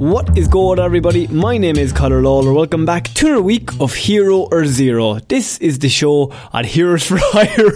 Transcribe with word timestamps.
What 0.00 0.38
is 0.38 0.48
going 0.48 0.78
on, 0.78 0.86
everybody? 0.86 1.26
My 1.26 1.58
name 1.58 1.76
is 1.76 1.92
Conor 1.92 2.22
Lawler. 2.22 2.54
Welcome 2.54 2.86
back 2.86 3.08
to 3.08 3.26
another 3.26 3.42
week 3.42 3.68
of 3.80 3.92
Hero 3.92 4.48
or 4.50 4.64
Zero. 4.64 5.18
This 5.28 5.58
is 5.58 5.80
the 5.80 5.90
show 5.90 6.32
on 6.54 6.64
Heroes 6.64 7.04
for 7.06 7.18
Hire. 7.20 7.70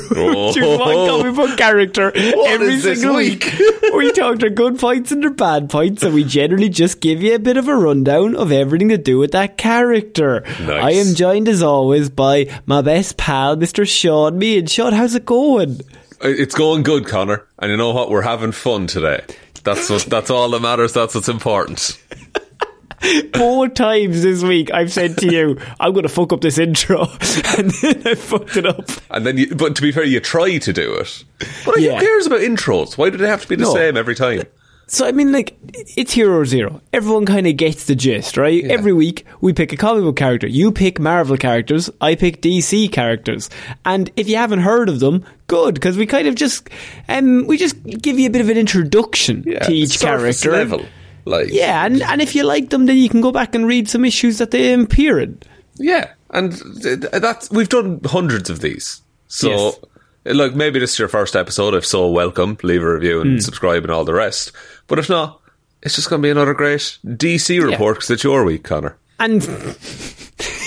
Choose 0.54 0.78
one 0.78 1.06
comic 1.06 1.36
book 1.36 1.58
character 1.58 2.10
every 2.16 2.68
is 2.68 2.82
this 2.82 3.00
single 3.02 3.18
week. 3.18 3.44
we 3.94 4.10
talk 4.12 4.38
their 4.38 4.48
good 4.48 4.78
points 4.78 5.12
and 5.12 5.22
their 5.22 5.34
bad 5.34 5.68
points, 5.68 6.02
and 6.02 6.14
we 6.14 6.24
generally 6.38 6.70
just 6.70 7.02
give 7.02 7.22
you 7.22 7.34
a 7.34 7.38
bit 7.38 7.58
of 7.58 7.68
a 7.68 7.76
rundown 7.76 8.36
of 8.36 8.50
everything 8.50 8.88
to 8.88 8.96
do 8.96 9.18
with 9.18 9.32
that 9.32 9.58
character. 9.58 10.40
Nice. 10.60 10.82
I 10.82 10.90
am 10.92 11.14
joined 11.14 11.46
as 11.46 11.62
always 11.62 12.08
by 12.08 12.46
my 12.64 12.80
best 12.80 13.18
pal, 13.18 13.58
Mr. 13.58 13.86
Sean 13.86 14.40
Meighan. 14.40 14.70
Sean, 14.70 14.94
how's 14.94 15.14
it 15.14 15.26
going? 15.26 15.82
Uh, 16.24 16.28
it's 16.28 16.54
going 16.54 16.84
good, 16.84 17.04
Conor. 17.04 17.46
And 17.58 17.70
you 17.70 17.76
know 17.76 17.92
what? 17.92 18.08
We're 18.08 18.22
having 18.22 18.52
fun 18.52 18.86
today. 18.86 19.20
That's 19.64 19.90
what. 19.90 20.02
That's 20.02 20.30
all 20.30 20.48
that 20.50 20.60
matters. 20.60 20.92
That's 20.92 21.14
what's 21.14 21.28
important. 21.28 21.98
Four 23.34 23.68
times 23.68 24.22
this 24.22 24.42
week 24.42 24.72
I've 24.72 24.90
said 24.90 25.18
to 25.18 25.30
you, 25.30 25.58
I'm 25.78 25.92
going 25.92 26.04
to 26.04 26.08
fuck 26.08 26.32
up 26.32 26.40
this 26.40 26.56
intro. 26.58 27.06
And 27.58 27.70
then 27.70 28.02
I 28.06 28.14
fucked 28.14 28.56
it 28.56 28.66
up. 28.66 28.88
And 29.10 29.24
then, 29.26 29.36
you, 29.38 29.54
but 29.54 29.76
to 29.76 29.82
be 29.82 29.92
fair, 29.92 30.04
you 30.04 30.18
try 30.20 30.56
to 30.58 30.72
do 30.72 30.94
it. 30.94 31.24
But 31.66 31.80
Yeah. 31.80 31.98
who 31.98 32.04
cares 32.04 32.26
about 32.26 32.40
intros? 32.40 32.96
Why 32.98 33.10
do 33.10 33.18
they 33.18 33.28
have 33.28 33.42
to 33.42 33.48
be 33.48 33.56
the 33.56 33.64
No. 33.64 33.74
same 33.74 33.96
every 33.96 34.14
time? 34.14 34.42
So, 34.86 35.06
I 35.06 35.12
mean, 35.12 35.32
like, 35.32 35.56
it's 35.96 36.12
Hero 36.12 36.38
or 36.38 36.44
Zero. 36.44 36.80
Everyone 36.92 37.24
kind 37.24 37.46
of 37.46 37.56
gets 37.56 37.84
the 37.86 37.94
gist, 37.94 38.36
right? 38.36 38.62
Every 38.64 38.92
week, 38.92 39.24
we 39.40 39.52
pick 39.52 39.72
a 39.72 39.76
comic 39.76 40.04
book 40.04 40.16
character. 40.16 40.46
You 40.46 40.72
pick 40.72 40.98
Marvel 41.00 41.36
characters, 41.38 41.88
I 42.00 42.14
pick 42.14 42.42
DC 42.42 42.92
characters. 42.92 43.48
And 43.84 44.10
if 44.16 44.28
you 44.28 44.36
haven't 44.36 44.60
heard 44.60 44.88
of 44.90 45.00
them, 45.00 45.24
good, 45.46 45.74
because 45.74 45.96
we 45.96 46.06
kind 46.06 46.28
of 46.28 46.34
just, 46.34 46.68
um, 47.08 47.46
we 47.46 47.56
just 47.56 47.82
give 47.82 48.18
you 48.18 48.26
a 48.26 48.30
bit 48.30 48.42
of 48.42 48.50
an 48.50 48.58
introduction 48.58 49.42
Yeah, 49.46 49.60
to 49.60 49.72
each 49.72 49.98
character. 50.00 50.52
level. 50.52 50.84
Like 51.24 51.48
Yeah, 51.50 51.86
and, 51.86 52.02
and 52.02 52.20
if 52.20 52.34
you 52.34 52.44
like 52.44 52.68
them, 52.68 52.84
then 52.86 52.98
you 52.98 53.08
can 53.08 53.22
go 53.22 53.32
back 53.32 53.54
and 53.54 53.66
read 53.66 53.88
some 53.88 54.04
issues 54.04 54.36
that 54.38 54.50
they 54.50 54.74
appear 54.74 55.18
in. 55.18 55.38
yeah, 55.76 56.10
and 56.30 56.52
th- 56.82 57.00
th- 57.00 57.12
that's 57.22 57.50
we've 57.50 57.68
done 57.70 58.00
hundreds 58.04 58.50
of 58.50 58.60
these. 58.60 59.00
So, 59.28 59.48
Yes. 59.48 59.76
Like, 60.24 60.54
maybe 60.54 60.78
this 60.78 60.92
is 60.92 60.98
your 60.98 61.08
first 61.08 61.36
episode. 61.36 61.74
If 61.74 61.84
so, 61.84 62.08
welcome. 62.08 62.56
Leave 62.62 62.82
a 62.82 62.94
review 62.94 63.20
and 63.20 63.32
hmm. 63.32 63.38
subscribe 63.38 63.84
and 63.84 63.92
all 63.92 64.04
the 64.04 64.14
rest. 64.14 64.52
But 64.86 64.98
if 64.98 65.10
not, 65.10 65.40
it's 65.82 65.96
just 65.96 66.08
going 66.08 66.22
to 66.22 66.26
be 66.26 66.30
another 66.30 66.54
great 66.54 66.98
DC 67.04 67.62
report 67.62 67.96
because 67.96 68.10
it's 68.10 68.24
your 68.24 68.44
week, 68.44 68.64
Conor. 68.64 68.96
And 69.18 69.42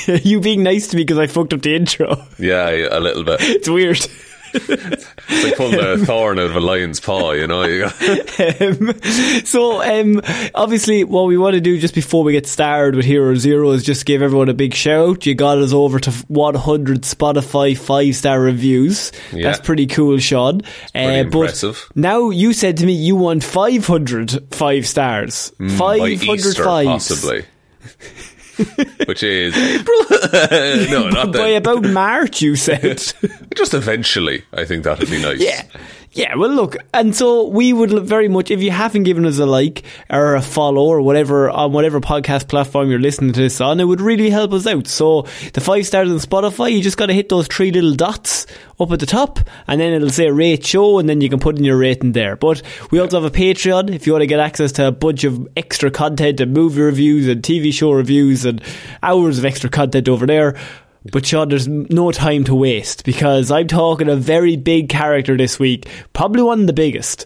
you 0.24 0.40
being 0.40 0.64
nice 0.64 0.88
to 0.88 0.96
me 0.96 1.04
because 1.04 1.18
I 1.18 1.28
fucked 1.28 1.54
up 1.54 1.64
the 1.64 1.76
intro. 1.76 2.16
Yeah, 2.38 2.70
a 2.70 3.00
little 3.00 3.24
bit. 3.24 3.40
It's 3.42 3.68
weird. 3.68 4.08
It's 5.30 5.44
like 5.44 5.56
pulling 5.56 5.80
a 5.80 5.98
thorn 6.06 6.40
out 6.40 6.46
of 6.46 6.56
a 6.56 6.60
lion's 6.60 7.00
paw, 7.00 7.32
you 7.32 7.48
know. 7.48 7.64
Um, 8.60 8.94
so, 9.44 9.82
um, 9.82 10.22
obviously, 10.54 11.04
what 11.04 11.26
we 11.26 11.38
want 11.38 11.56
to 11.56 11.62
do 11.62 11.80
just 11.80 11.94
before 11.96 12.24
we 12.24 12.34
get 12.34 12.46
started 12.48 12.96
with 12.96 13.06
Hero 13.06 13.36
Zero 13.36 13.72
is 13.72 13.84
just 13.84 14.06
give 14.06 14.22
everyone 14.22 14.50
a 14.50 14.54
big 14.54 14.74
shout. 14.74 15.26
You 15.26 15.36
got 15.36 15.58
us 15.58 15.74
over 15.74 16.00
to 16.00 16.12
100 16.28 17.02
Spotify 17.02 17.78
five 17.78 18.16
star 18.16 18.40
reviews. 18.40 19.12
Yeah. 19.34 19.44
That's 19.44 19.60
pretty 19.66 19.88
cool, 19.88 20.18
Sean. 20.20 20.62
pretty 20.62 21.20
Uh, 21.20 21.24
but 21.24 21.40
impressive. 21.40 21.90
Now 21.96 22.30
you 22.30 22.54
said 22.54 22.78
to 22.78 22.86
me 22.86 22.94
you 22.94 23.16
want 23.16 23.44
500 23.44 24.54
five 24.54 24.88
stars. 24.88 25.52
Mm, 25.60 25.78
by 25.80 25.98
500 25.98 26.36
Easter, 26.40 26.64
fives. 26.64 26.88
possibly. 27.10 27.46
Which 29.06 29.24
is 29.24 29.56
April? 29.56 30.06
no, 30.92 31.10
not 31.10 31.32
By 31.34 31.50
about 31.50 31.84
March, 31.84 32.42
you 32.42 32.56
said. 32.56 33.02
Just 33.56 33.74
eventually, 33.74 34.44
I 34.54 34.66
think 34.66 34.84
that'd 34.84 35.10
be 35.10 35.22
nice. 35.22 35.40
Yeah. 35.40 35.64
Yeah, 36.18 36.34
well, 36.34 36.50
look, 36.50 36.78
and 36.96 37.16
so 37.16 37.48
we 37.48 37.74
would 37.74 37.92
very 37.92 38.28
much, 38.28 38.50
if 38.50 38.60
you 38.60 38.72
haven't 38.72 39.04
given 39.04 39.24
us 39.24 39.38
a 39.38 39.46
like 39.46 39.84
or 40.10 40.34
a 40.34 40.42
follow 40.42 40.84
or 40.84 41.00
whatever, 41.00 41.48
on 41.48 41.74
whatever 41.74 42.02
podcast 42.02 42.48
platform 42.48 42.90
you're 42.90 42.98
listening 42.98 43.34
to 43.34 43.40
this 43.40 43.62
on, 43.62 43.80
it 43.80 43.84
would 43.84 44.02
really 44.02 44.32
help 44.32 44.52
us 44.52 44.66
out. 44.66 44.88
So 44.88 45.28
the 45.54 45.62
five 45.62 45.86
stars 45.86 46.10
on 46.10 46.18
Spotify, 46.18 46.72
you 46.72 46.82
just 46.82 46.98
got 46.98 47.06
to 47.06 47.14
hit 47.14 47.30
those 47.30 47.46
three 47.46 47.70
little 47.70 47.94
dots 47.94 48.48
up 48.80 48.92
at 48.92 49.00
the 49.00 49.06
top, 49.06 49.40
and 49.68 49.80
then 49.80 49.94
it'll 49.94 50.10
say 50.10 50.32
rate 50.32 50.66
show, 50.66 50.98
and 50.98 51.08
then 51.08 51.22
you 51.22 51.30
can 51.30 51.38
put 51.38 51.56
in 51.56 51.64
your 51.64 51.78
rating 51.78 52.14
there. 52.14 52.36
But 52.36 52.64
we 52.90 52.98
also 52.98 53.22
have 53.22 53.32
a 53.32 53.38
Patreon 53.38 53.94
if 53.94 54.08
you 54.08 54.14
want 54.14 54.24
to 54.24 54.28
get 54.28 54.40
access 54.40 54.72
to 54.72 54.88
a 54.88 54.92
bunch 54.92 55.24
of 55.24 55.48
extra 55.56 55.92
content 55.92 56.40
and 56.40 56.52
movie 56.52 56.82
reviews 56.82 57.28
and 57.28 57.44
TV 57.44 57.72
show 57.72 57.92
reviews 57.92 58.44
and 58.44 58.60
hours 59.04 59.38
of 59.38 59.46
extra 59.46 59.70
content 59.70 60.10
over 60.10 60.26
there. 60.26 60.56
But 61.12 61.26
Sean, 61.26 61.50
there's 61.50 61.68
no 61.68 62.12
time 62.12 62.44
to 62.46 62.56
waste 62.56 63.04
because 63.06 63.52
I'm 63.52 63.68
talking 63.68 64.10
a 64.10 64.16
very 64.16 64.56
big 64.58 64.90
character 64.90 65.38
this 65.38 65.60
week, 65.60 65.88
probably 66.14 66.42
one 66.44 66.62
of 66.62 66.68
the 66.68 66.74
biggest. 66.74 67.26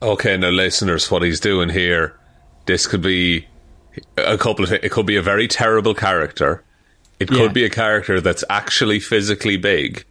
Okay, 0.00 0.36
now 0.36 0.48
listeners, 0.50 1.10
what 1.10 1.22
he's 1.22 1.40
doing 1.40 1.68
here, 1.68 2.18
this 2.66 2.86
could 2.86 3.02
be 3.02 3.46
a 4.16 4.36
couple 4.38 4.64
of 4.64 4.70
thi- 4.70 4.80
It 4.82 4.90
could 4.90 5.06
be 5.06 5.16
a 5.16 5.22
very 5.22 5.46
terrible 5.48 5.94
character. 5.94 6.64
It 7.20 7.28
could 7.28 7.38
Yeah. 7.38 7.48
be 7.52 7.64
a 7.64 7.70
character 7.70 8.20
that's 8.20 8.42
actually 8.50 8.98
physically 9.00 9.56
big. 9.56 10.04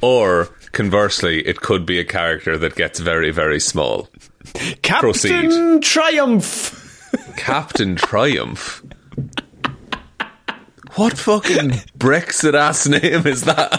Or, 0.00 0.46
conversely, 0.72 1.46
it 1.46 1.60
could 1.60 1.86
be 1.86 2.00
a 2.00 2.04
character 2.04 2.58
that 2.58 2.74
gets 2.74 2.98
very, 2.98 3.30
very 3.30 3.60
small. 3.60 4.08
Captain 4.82 5.00
Proceed. 5.12 5.82
Triumph. 5.82 6.82
Captain 7.36 7.94
Triumph. 7.94 8.82
What 10.96 11.18
fucking 11.18 11.72
Brexit 11.98 12.54
ass 12.54 12.88
name 12.88 13.26
is 13.26 13.42
that? 13.42 13.70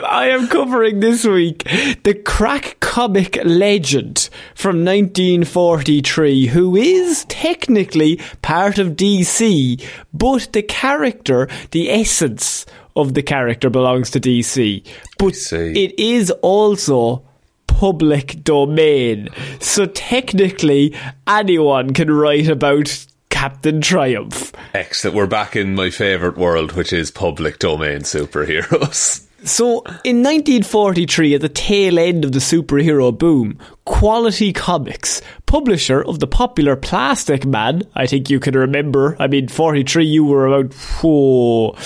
I 0.08 0.28
am 0.30 0.48
covering 0.48 1.00
this 1.00 1.26
week 1.26 1.64
the 2.02 2.14
crack 2.14 2.80
comic 2.80 3.38
legend 3.44 4.30
from 4.54 4.86
1943, 4.86 6.46
who 6.46 6.74
is 6.76 7.26
technically 7.28 8.18
part 8.40 8.78
of 8.78 8.96
DC, 8.96 9.84
but 10.14 10.54
the 10.54 10.62
character, 10.62 11.46
the 11.72 11.90
essence 11.90 12.64
of 12.96 13.12
the 13.12 13.22
character 13.22 13.68
belongs 13.68 14.10
to 14.12 14.20
DC. 14.20 14.82
But 15.18 15.34
it 15.52 15.98
is 16.00 16.30
also 16.40 17.22
public 17.66 18.42
domain. 18.42 19.28
So 19.60 19.84
technically, 19.84 20.94
anyone 21.26 21.92
can 21.92 22.10
write 22.10 22.48
about 22.48 23.06
Captain 23.36 23.82
Triumph. 23.82 24.50
Excellent. 24.72 25.14
We're 25.14 25.26
back 25.26 25.56
in 25.56 25.74
my 25.74 25.90
favourite 25.90 26.38
world, 26.38 26.72
which 26.72 26.90
is 26.90 27.10
public 27.10 27.58
domain 27.58 28.00
superheroes. 28.00 29.22
So, 29.44 29.82
in 30.02 30.24
1943, 30.24 31.34
at 31.34 31.40
the 31.42 31.48
tail 31.48 32.00
end 32.00 32.24
of 32.24 32.32
the 32.32 32.40
superhero 32.40 33.16
boom, 33.16 33.58
Quality 33.84 34.52
Comics, 34.52 35.20
publisher 35.44 36.02
of 36.02 36.18
the 36.18 36.26
popular 36.26 36.74
Plastic 36.74 37.44
Man, 37.44 37.82
I 37.94 38.06
think 38.06 38.28
you 38.28 38.40
can 38.40 38.54
remember. 38.54 39.14
I 39.20 39.28
mean, 39.28 39.46
43, 39.46 40.04
you 40.04 40.24
were 40.24 40.46
about 40.46 40.74
whoa, 40.74 41.76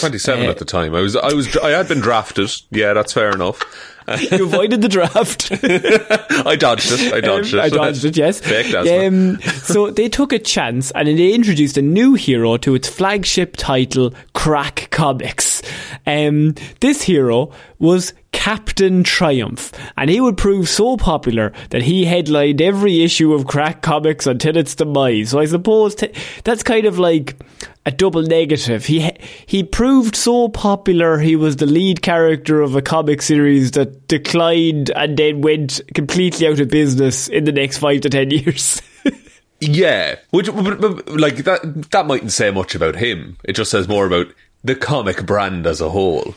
27 0.00 0.44
at 0.44 0.50
eh. 0.50 0.52
the 0.54 0.64
time. 0.64 0.94
I 0.94 1.00
was, 1.00 1.16
I 1.16 1.34
was, 1.34 1.54
I 1.58 1.70
had 1.70 1.88
been 1.88 2.00
drafted. 2.00 2.50
Yeah, 2.70 2.94
that's 2.94 3.12
fair 3.12 3.30
enough. 3.32 3.60
you 4.32 4.44
avoided 4.44 4.82
the 4.82 4.88
draft. 4.88 5.50
I 6.46 6.56
dodged 6.56 6.90
it. 6.92 7.12
I 7.12 7.20
dodged 7.20 7.54
Um, 7.54 7.60
it. 7.60 7.62
I 7.64 7.68
dodged 7.68 8.04
it, 8.04 8.16
yes. 8.16 8.40
Fake. 8.40 8.74
Um, 8.74 9.40
so 9.40 9.90
they 9.98 10.08
took 10.08 10.32
a 10.32 10.38
chance 10.38 10.90
and 10.92 11.06
they 11.08 11.32
introduced 11.34 11.76
a 11.76 11.82
new 11.82 12.14
hero 12.14 12.56
to 12.58 12.74
its 12.74 12.88
flagship 12.88 13.56
title, 13.56 14.14
Crack 14.34 14.88
Comics. 14.90 15.51
Um, 16.06 16.54
this 16.80 17.02
hero 17.02 17.52
was 17.78 18.14
Captain 18.32 19.04
Triumph, 19.04 19.72
and 19.96 20.08
he 20.10 20.20
would 20.20 20.36
prove 20.36 20.68
so 20.68 20.96
popular 20.96 21.52
that 21.70 21.82
he 21.82 22.04
headlined 22.04 22.60
every 22.62 23.02
issue 23.02 23.34
of 23.34 23.46
Crack 23.46 23.82
Comics 23.82 24.26
until 24.26 24.56
its 24.56 24.74
demise. 24.74 25.30
So 25.30 25.38
I 25.38 25.44
suppose 25.44 25.94
t- 25.94 26.12
that's 26.44 26.62
kind 26.62 26.86
of 26.86 26.98
like 26.98 27.36
a 27.84 27.90
double 27.90 28.22
negative. 28.22 28.86
He 28.86 29.10
he 29.46 29.62
proved 29.62 30.16
so 30.16 30.48
popular 30.48 31.18
he 31.18 31.36
was 31.36 31.56
the 31.56 31.66
lead 31.66 32.02
character 32.02 32.60
of 32.62 32.74
a 32.74 32.82
comic 32.82 33.22
series 33.22 33.72
that 33.72 34.08
declined 34.08 34.90
and 34.90 35.16
then 35.16 35.40
went 35.40 35.80
completely 35.94 36.46
out 36.46 36.60
of 36.60 36.68
business 36.68 37.28
in 37.28 37.44
the 37.44 37.52
next 37.52 37.78
five 37.78 38.00
to 38.02 38.10
ten 38.10 38.30
years. 38.30 38.80
Yeah, 39.64 40.16
which 40.30 40.48
like 40.48 41.36
that 41.44 41.90
that 41.92 42.06
mightn't 42.06 42.32
say 42.32 42.50
much 42.50 42.74
about 42.74 42.96
him. 42.96 43.36
It 43.44 43.52
just 43.52 43.70
says 43.70 43.86
more 43.86 44.06
about 44.06 44.26
the 44.64 44.74
comic 44.74 45.24
brand 45.26 45.66
as 45.66 45.80
a 45.80 45.90
whole. 45.90 46.34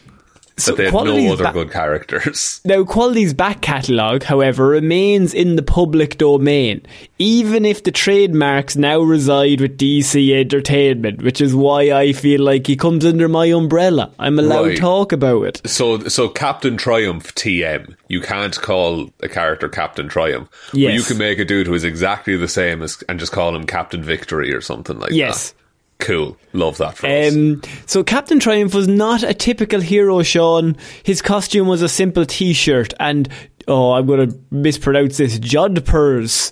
So 0.58 0.72
that 0.72 0.78
they 0.78 0.86
had 0.86 0.94
no 0.94 1.34
other 1.34 1.44
ba- 1.44 1.52
good 1.52 1.72
characters. 1.72 2.62
Now, 2.66 2.86
Quality's 2.86 3.34
back 3.34 3.60
catalogue, 3.60 4.24
however, 4.24 4.70
remains 4.70 5.34
in 5.34 5.58
the 5.58 5.62
public 5.62 6.18
domain, 6.18 6.82
even 7.20 7.66
if 7.66 7.84
the 7.84 7.92
trademarks 7.92 8.78
now 8.78 9.02
reside 9.02 9.60
with 9.60 9.78
DC 9.78 10.34
Entertainment, 10.34 11.22
which 11.24 11.42
is 11.42 11.54
why 11.54 11.92
I 11.92 12.14
feel 12.14 12.40
like 12.42 12.68
he 12.68 12.78
comes 12.78 13.06
under 13.06 13.28
my 13.28 13.48
umbrella. 13.48 14.14
I'm 14.18 14.40
allowed 14.40 14.68
Right. 14.68 14.76
to 14.78 14.82
talk 14.82 15.12
about 15.12 15.42
it. 15.44 15.62
So 15.66 16.00
so 16.08 16.30
Captain 16.30 16.78
Triumph 16.78 17.36
TM. 17.36 17.94
You 18.08 18.22
can't 18.22 18.56
call 18.62 19.10
a 19.22 19.28
character 19.28 19.68
Captain 19.68 20.08
Triumph. 20.08 20.48
But 20.72 20.80
Yes. 20.80 20.94
you 20.98 21.04
can 21.04 21.18
make 21.18 21.38
a 21.38 21.44
dude 21.44 21.68
who 21.68 21.74
is 21.74 21.84
exactly 21.84 22.38
the 22.38 22.48
same 22.48 22.82
as 22.82 23.04
and 23.10 23.20
just 23.20 23.34
call 23.34 23.54
him 23.54 23.66
Captain 23.66 24.02
Victory 24.02 24.54
or 24.54 24.62
something 24.62 25.00
like 25.00 25.12
Yes. 25.12 25.52
that. 25.52 25.58
Cool. 26.00 26.38
Love 26.54 26.78
that 26.78 26.98
for 26.98 27.08
us. 27.08 27.34
Um, 27.34 27.62
so 27.86 28.04
Captain 28.04 28.40
Triumph 28.40 28.74
was 28.74 28.88
not 28.88 29.24
a 29.24 29.34
typical 29.34 29.80
hero, 29.80 30.22
Sean. 30.24 30.76
His 31.04 31.22
costume 31.22 31.68
was 31.68 31.82
a 31.82 31.90
simple 31.90 32.26
t-shirt 32.26 32.94
and, 33.00 33.30
oh, 33.68 33.94
I'm 33.94 34.06
going 34.06 34.30
to 34.30 34.38
mispronounce 34.52 35.18
this, 35.18 35.40
jodhpurs. 35.40 36.52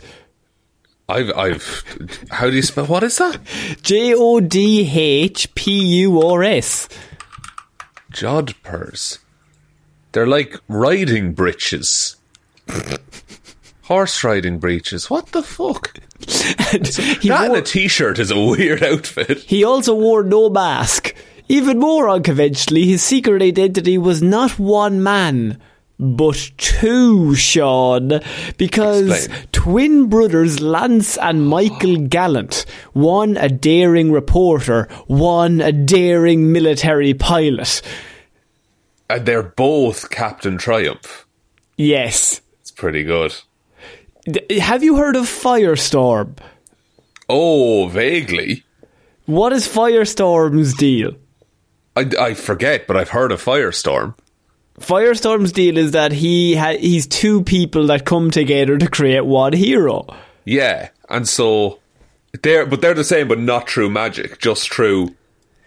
I've 1.09 1.31
I've 1.37 1.83
how 2.31 2.49
do 2.49 2.55
you 2.55 2.61
spell 2.61 2.85
what 2.85 3.03
is 3.03 3.17
that? 3.17 3.37
J-O-D-H-P-U-R-S. 3.81 4.49
Jodhpurs. 8.13 9.17
They're 10.13 10.25
like 10.27 10.59
riding 10.69 11.33
breeches. 11.33 12.15
Horse 13.83 14.23
riding 14.23 14.59
breeches. 14.59 15.09
What 15.09 15.33
the 15.33 15.43
fuck? 15.43 15.97
He 17.21 17.29
that 17.29 17.43
and 17.43 17.49
wore- 17.49 17.57
a 17.59 17.61
t-shirt 17.61 18.19
is 18.19 18.31
a 18.31 18.39
weird 18.39 18.83
outfit. 18.83 19.39
He 19.39 19.63
also 19.63 19.93
wore 19.95 20.23
no 20.23 20.49
mask. 20.49 21.15
Even 21.49 21.77
more 21.79 22.09
unconventionally, 22.09 22.85
his 22.85 23.03
secret 23.03 23.41
identity 23.41 23.97
was 23.97 24.21
not 24.23 24.57
one 24.57 25.03
man, 25.03 25.59
but 25.99 26.51
two, 26.57 27.35
Sean. 27.35 28.21
Because 28.57 29.25
Explain. 29.25 29.47
twin 29.51 30.09
brothers 30.09 30.61
Lance 30.61 31.17
and 31.17 31.45
Michael 31.47 31.97
Gallant, 31.97 32.65
one 32.93 33.35
a 33.37 33.49
daring 33.49 34.11
reporter, 34.11 34.87
one 35.07 35.59
a 35.61 35.71
daring 35.73 36.51
military 36.51 37.13
pilot. 37.13 37.81
And 39.09 39.25
they're 39.25 39.43
both 39.43 40.09
Captain 40.09 40.57
Triumph. 40.57 41.27
Yes. 41.77 42.41
It's 42.61 42.71
pretty 42.71 43.03
good. 43.03 43.35
D- 44.25 44.59
Have 44.59 44.83
you 44.83 44.95
heard 44.97 45.15
of 45.15 45.25
Firestorm? 45.25 46.37
Oh, 47.29 47.87
vaguely. 47.87 48.63
What 49.25 49.53
is 49.53 49.67
Firestorm's 49.67 50.73
deal? 50.73 51.11
I, 51.95 52.09
I 52.19 52.33
forget, 52.33 52.87
but 52.87 52.97
I've 52.97 53.09
heard 53.09 53.31
of 53.31 53.43
Firestorm. 53.43 54.15
Firestorm's 54.79 55.51
deal 55.51 55.77
is 55.77 55.91
that 55.91 56.11
he 56.11 56.55
ha- 56.55 56.77
he's 56.77 57.05
two 57.07 57.43
people 57.43 57.87
that 57.87 58.05
come 58.05 58.31
together 58.31 58.77
to 58.77 58.87
create 58.89 59.25
one 59.25 59.53
hero. 59.53 60.07
Yeah, 60.45 60.89
and 61.09 61.27
so 61.29 61.79
they're 62.41 62.65
but 62.65 62.81
they're 62.81 62.93
the 62.95 63.03
same, 63.03 63.27
but 63.27 63.39
not 63.39 63.69
through 63.69 63.91
magic, 63.91 64.39
just 64.39 64.71
through. 64.71 65.15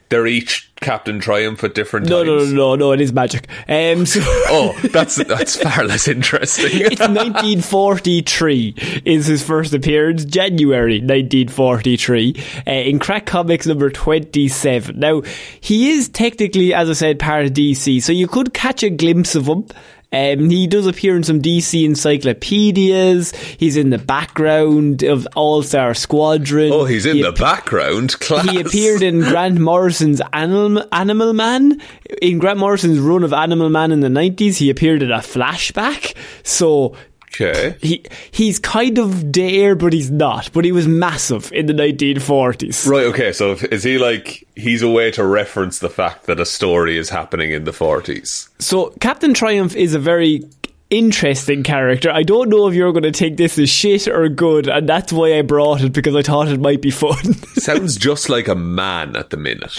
They're 0.08 0.26
each 0.26 0.70
Captain 0.80 1.20
Triumph 1.20 1.64
at 1.64 1.74
different 1.74 2.08
No, 2.08 2.22
no, 2.22 2.38
no, 2.38 2.44
no, 2.44 2.74
no, 2.76 2.92
it 2.92 3.00
is 3.00 3.12
magic. 3.12 3.48
Um, 3.68 4.06
so 4.06 4.20
Oh, 4.24 4.78
that's 4.92 5.16
that's 5.24 5.56
far 5.56 5.84
less 5.84 6.06
interesting. 6.06 6.70
it's 6.72 7.00
1943 7.00 9.02
is 9.04 9.26
his 9.26 9.42
first 9.42 9.74
appearance, 9.74 10.24
January 10.24 11.00
1943, 11.00 12.44
uh, 12.66 12.70
in 12.70 12.98
Crack 12.98 13.26
Comics 13.26 13.66
number 13.66 13.90
27. 13.90 14.98
Now, 14.98 15.22
he 15.60 15.90
is 15.90 16.08
technically, 16.08 16.74
as 16.74 16.90
I 16.90 16.92
said, 16.92 17.18
part 17.18 17.46
of 17.46 17.52
DC, 17.52 18.02
so 18.02 18.12
you 18.12 18.28
could 18.28 18.54
catch 18.54 18.82
a 18.82 18.90
glimpse 18.90 19.34
of 19.34 19.46
him. 19.46 19.66
Um, 20.12 20.48
he 20.50 20.66
does 20.66 20.86
appear 20.86 21.16
in 21.16 21.24
some 21.24 21.42
DC 21.42 21.84
encyclopedias. 21.84 23.34
He's 23.58 23.76
in 23.76 23.90
the 23.90 23.98
background 23.98 25.02
of 25.02 25.26
All 25.34 25.62
Star 25.62 25.94
Squadron. 25.94 26.72
oh, 26.72 26.84
he's 26.84 27.06
in 27.06 27.16
He 27.16 27.22
the 27.22 27.28
ap- 27.28 27.34
background. 27.38 28.18
Class. 28.20 28.48
He 28.48 28.60
appeared 28.60 29.02
in 29.02 29.20
Grant 29.20 29.58
Morrison's 29.58 30.22
Animal, 30.32 30.84
Animal 30.92 31.32
Man. 31.32 31.80
In 32.22 32.38
Grant 32.38 32.58
Morrison's 32.58 32.98
run 33.00 33.24
of 33.24 33.32
Animal 33.32 33.68
Man 33.68 33.90
in 33.92 34.00
the 34.00 34.08
90s, 34.08 34.56
he 34.58 34.70
appeared 34.70 35.02
in 35.02 35.10
a 35.10 35.18
flashback. 35.18 36.14
So 36.44 36.94
Okay. 37.40 37.76
he 37.80 38.04
he's 38.30 38.58
kind 38.58 38.99
of 38.99 39.32
there, 39.32 39.75
but 39.75 39.92
he's 39.92 40.11
not. 40.11 40.50
But 40.52 40.64
he 40.64 40.72
was 40.72 40.88
massive 40.88 41.52
in 41.52 41.66
the 41.66 41.72
1940s. 41.72 42.87
Right, 42.87 43.06
okay, 43.06 43.32
so 43.32 43.52
is 43.52 43.84
he 43.84 43.99
like, 43.99 44.46
he's 44.56 44.82
a 44.82 44.88
way 44.90 45.11
to 45.12 45.25
reference 45.25 45.80
the 45.80 45.90
fact 45.90 46.26
that 46.26 46.40
a 46.40 46.46
story 46.46 46.96
is 46.96 47.11
happening 47.11 47.50
in 47.50 47.64
the 47.64 47.72
40s? 47.72 48.49
So 48.58 48.90
Captain 49.00 49.34
Triumph 49.34 49.76
is 49.76 49.94
a 49.94 49.99
very 49.99 50.42
interesting 50.90 51.62
character. 51.62 52.11
I 52.11 52.23
don't 52.23 52.49
know 52.49 52.69
if 52.69 52.75
you're 52.75 52.93
going 52.93 53.02
to 53.02 53.11
take 53.11 53.37
this 53.37 53.59
as 53.59 53.69
shit 53.69 54.07
or 54.07 54.28
good, 54.28 54.69
and 54.69 54.88
that's 54.88 55.12
why 55.12 55.38
I 55.38 55.43
brought 55.43 55.83
it 55.83 55.93
because 55.93 56.14
I 56.14 56.23
thought 56.23 56.49
it 56.49 56.61
might 56.61 56.81
be 56.81 56.90
fun. 56.90 57.35
Sounds 57.55 57.97
just 57.97 58.28
like 58.28 58.49
a 58.49 58.55
man 58.55 59.16
at 59.16 59.31
the 59.31 59.37
minute. 59.37 59.76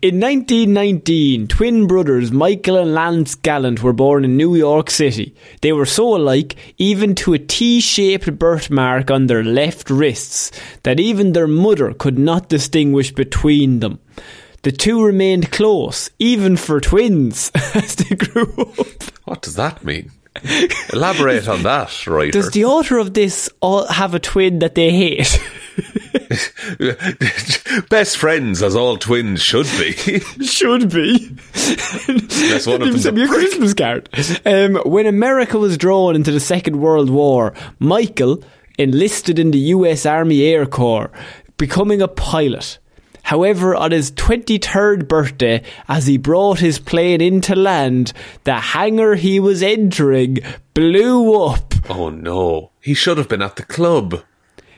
In 0.00 0.20
1919, 0.20 1.48
twin 1.48 1.86
brothers 1.86 2.32
Michael 2.32 2.78
and 2.78 2.94
Lance 2.94 3.34
Gallant 3.34 3.82
were 3.82 3.92
born 3.92 4.24
in 4.24 4.36
New 4.36 4.54
York 4.54 4.90
City. 4.90 5.34
They 5.60 5.72
were 5.72 5.86
so 5.86 6.16
alike, 6.16 6.56
even 6.78 7.14
to 7.16 7.34
a 7.34 7.38
T 7.38 7.80
shaped 7.80 8.38
birthmark 8.38 9.10
on 9.10 9.26
their 9.26 9.44
left 9.44 9.90
wrists, 9.90 10.50
that 10.82 11.00
even 11.00 11.32
their 11.32 11.48
mother 11.48 11.92
could 11.92 12.18
not 12.18 12.48
distinguish 12.48 13.12
between 13.12 13.80
them. 13.80 14.00
The 14.62 14.72
two 14.72 15.04
remained 15.04 15.52
close, 15.52 16.10
even 16.18 16.56
for 16.56 16.80
twins, 16.80 17.52
as 17.74 17.94
they 17.94 18.16
grew 18.16 18.52
up. 18.78 18.86
What 19.24 19.42
does 19.42 19.54
that 19.54 19.84
mean? 19.84 20.10
Elaborate 20.92 21.48
on 21.48 21.62
that, 21.64 22.06
right? 22.06 22.32
Does 22.32 22.50
the 22.50 22.64
author 22.64 22.98
of 22.98 23.14
this 23.14 23.48
all 23.60 23.86
have 23.86 24.14
a 24.14 24.18
twin 24.18 24.58
that 24.60 24.74
they 24.74 24.90
hate? 24.90 25.40
Best 27.90 28.16
friends, 28.16 28.62
as 28.62 28.74
all 28.76 28.96
twins 28.96 29.40
should 29.42 29.66
be. 29.78 29.92
Should 30.44 30.90
be. 30.92 31.28
That's 32.48 32.66
one 32.66 32.82
of 32.82 32.88
Give 32.88 32.92
them's 33.02 33.06
a 33.06 33.12
me 33.12 33.24
a 33.24 33.26
prick. 33.28 33.38
Christmas 33.40 33.74
card. 33.74 34.08
Um, 34.44 34.76
when 34.84 35.06
America 35.06 35.58
was 35.58 35.76
drawn 35.78 36.14
into 36.16 36.30
the 36.32 36.40
Second 36.40 36.80
World 36.80 37.10
War, 37.10 37.54
Michael 37.78 38.42
enlisted 38.78 39.38
in 39.38 39.50
the 39.50 39.58
U.S. 39.58 40.04
Army 40.06 40.42
Air 40.44 40.66
Corps, 40.66 41.10
becoming 41.56 42.00
a 42.02 42.08
pilot. 42.08 42.78
However, 43.28 43.76
on 43.76 43.90
his 43.90 44.10
23rd 44.12 45.06
birthday, 45.06 45.62
as 45.86 46.06
he 46.06 46.16
brought 46.16 46.60
his 46.60 46.78
plane 46.78 47.20
into 47.20 47.54
land, 47.54 48.14
the 48.44 48.54
hangar 48.54 49.16
he 49.16 49.38
was 49.38 49.62
entering 49.62 50.38
blew 50.72 51.34
up. 51.44 51.74
Oh 51.90 52.08
no. 52.08 52.70
He 52.80 52.94
should 52.94 53.18
have 53.18 53.28
been 53.28 53.42
at 53.42 53.56
the 53.56 53.64
club. 53.64 54.22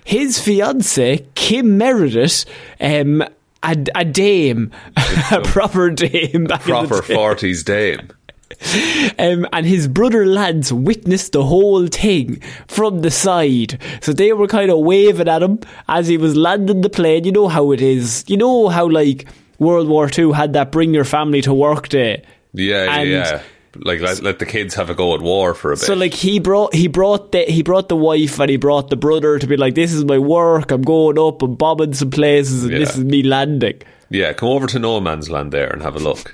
His 0.03 0.39
fiancée, 0.41 1.27
Kim 1.37 1.79
Meredith, 1.79 2.45
um, 2.81 3.23
a, 3.63 3.87
a 3.95 4.05
dame, 4.05 4.73
a 5.31 5.43
proper 5.43 5.89
dame, 5.91 6.47
back 6.47 6.63
Proper 6.63 6.97
the 6.97 7.03
day. 7.03 7.15
40s 7.15 7.65
dame. 7.65 8.09
Um, 9.19 9.47
and 9.53 9.67
his 9.67 9.87
brother 9.89 10.25
lads 10.27 10.73
witnessed 10.73 11.33
the 11.33 11.45
whole 11.45 11.87
thing 11.89 12.41
from 12.69 13.01
the 13.03 13.11
side. 13.11 13.79
So 14.01 14.13
they 14.13 14.33
were 14.33 14.47
kind 14.47 14.71
of 14.71 14.79
waving 14.79 15.29
at 15.29 15.43
him 15.43 15.59
as 15.89 16.09
he 16.09 16.17
was 16.17 16.37
landing 16.37 16.81
the 16.81 16.89
plane. 16.91 17.25
You 17.25 17.33
know 17.33 17.49
how 17.49 17.73
it 17.73 17.81
is. 17.81 18.25
You 18.29 18.37
know 18.37 18.69
how, 18.69 18.89
like, 18.89 19.27
World 19.59 19.89
War 19.89 20.09
II 20.17 20.33
had 20.33 20.53
that 20.55 20.73
bring 20.73 20.95
your 20.95 21.05
family 21.05 21.43
to 21.43 21.53
work 21.55 21.89
day. 21.89 22.23
Yeah, 22.53 22.85
yeah, 22.85 22.95
And- 23.01 23.11
yeah. 23.11 23.43
Like 23.77 24.01
let, 24.01 24.21
let 24.21 24.41
the 24.41 24.47
kids 24.47 24.75
have 24.75 24.91
a 24.91 24.95
go 24.97 25.15
at 25.15 25.21
war 25.23 25.55
for 25.55 25.71
a 25.71 25.77
bit. 25.77 25.85
So 25.85 25.95
like 25.95 26.13
he 26.13 26.41
brought 26.41 26.75
he 26.75 26.89
brought 26.89 27.31
the 27.31 27.43
he 27.45 27.63
brought 27.63 27.89
the 27.89 27.95
wife 27.97 28.41
and 28.41 28.51
he 28.51 28.57
brought 28.57 28.91
the 28.91 28.97
brother 28.97 29.39
to 29.39 29.47
be 29.47 29.57
like 29.57 29.77
this 29.77 29.93
is 29.93 30.05
my 30.05 30.19
work 30.19 30.73
I'm 30.73 30.83
going 30.83 31.21
up 31.21 31.41
I'm 31.41 31.55
bombing 31.55 31.95
some 31.95 32.11
places 32.11 32.65
and 32.65 32.73
this 32.73 32.97
is 32.97 33.05
me 33.05 33.23
landing. 33.23 33.81
yeah, 34.09 34.33
come 34.33 34.49
over 34.49 34.67
to 34.67 34.81
No 34.81 35.01
Man's 35.01 35.31
Land 35.31 35.53
there 35.53 35.69
and 35.71 35.83
have 35.83 35.95
a 35.95 36.01
look. 36.01 36.33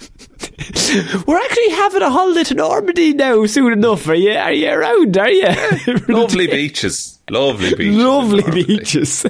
We're 1.26 1.38
actually 1.38 1.70
having 1.70 2.02
a 2.02 2.10
holiday 2.10 2.44
to 2.44 2.54
Normandy 2.54 3.12
now 3.12 3.44
soon 3.46 3.72
enough. 3.72 4.08
Are 4.08 4.14
you 4.14 4.32
are 4.32 4.52
you 4.52 4.70
around? 4.70 5.18
Are 5.18 5.28
you? 5.30 5.48
Lovely 6.08 6.46
beaches, 6.46 7.20
lovely 7.28 7.74
beaches, 7.74 7.96
Lovely 8.02 8.64
beaches. 8.64 9.26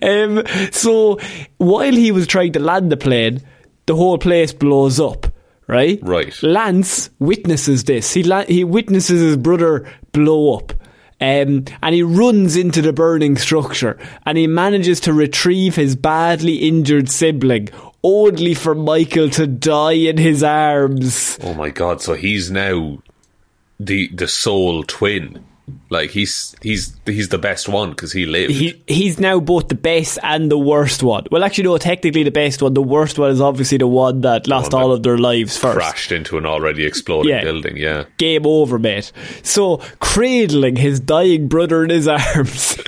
Um, 0.00 0.44
so 0.70 1.18
while 1.56 1.92
he 1.92 2.12
was 2.12 2.26
trying 2.28 2.52
to 2.52 2.60
land 2.60 2.92
the 2.92 2.96
plane, 2.96 3.40
the 3.86 3.96
whole 3.96 4.18
place 4.18 4.52
blows 4.52 5.00
up. 5.00 5.26
Right. 5.66 5.98
Right. 6.02 6.40
Lance 6.42 7.10
witnesses 7.18 7.84
this. 7.84 8.14
He 8.14 8.22
la- 8.22 8.44
he 8.44 8.62
witnesses 8.64 9.20
his 9.20 9.36
brother 9.36 9.90
blow 10.12 10.56
up. 10.56 10.72
Um, 11.20 11.64
and 11.82 11.94
he 11.94 12.04
runs 12.04 12.54
into 12.54 12.80
the 12.80 12.92
burning 12.92 13.36
structure 13.36 13.98
and 14.24 14.38
he 14.38 14.46
manages 14.46 15.00
to 15.00 15.12
retrieve 15.12 15.74
his 15.74 15.96
badly 15.96 16.68
injured 16.68 17.10
sibling, 17.10 17.70
only 18.02 18.54
for 18.54 18.74
Michael 18.74 19.30
to 19.30 19.46
die 19.46 19.92
in 19.92 20.18
his 20.18 20.42
arms. 20.42 21.38
Oh 21.42 21.54
my 21.54 21.70
god! 21.70 22.00
So 22.00 22.14
he's 22.14 22.50
now 22.50 23.02
the 23.78 24.08
the 24.08 24.28
sole 24.28 24.84
twin. 24.84 25.44
Like 25.90 26.10
he's 26.10 26.54
he's 26.62 26.94
he's 27.06 27.28
the 27.30 27.38
best 27.38 27.68
one 27.68 27.90
because 27.90 28.12
he 28.12 28.26
lived. 28.26 28.52
He 28.52 28.82
he's 28.86 29.18
now 29.18 29.40
both 29.40 29.68
the 29.68 29.74
best 29.74 30.18
and 30.22 30.50
the 30.50 30.58
worst 30.58 31.02
one. 31.02 31.26
Well, 31.30 31.44
actually, 31.44 31.64
no, 31.64 31.78
technically 31.78 32.22
the 32.22 32.30
best 32.30 32.62
one. 32.62 32.74
The 32.74 32.82
worst 32.82 33.18
one 33.18 33.30
is 33.30 33.40
obviously 33.40 33.78
the 33.78 33.86
one 33.86 34.20
that 34.22 34.46
lost 34.46 34.72
One 34.72 34.80
that 34.80 34.84
all 34.86 34.92
of 34.92 35.02
their 35.02 35.18
lives 35.18 35.56
first. 35.56 35.76
crashed 35.76 36.12
into 36.12 36.36
an 36.38 36.44
already 36.46 36.84
exploding 36.84 37.30
Yeah. 37.30 37.42
building. 37.44 37.76
Yeah. 37.76 38.04
Game 38.18 38.46
over, 38.46 38.78
mate. 38.78 39.12
So, 39.42 39.78
cradling 40.00 40.76
his 40.76 41.00
dying 41.00 41.48
brother 41.48 41.82
in 41.84 41.90
his 41.90 42.06
arms, 42.08 42.78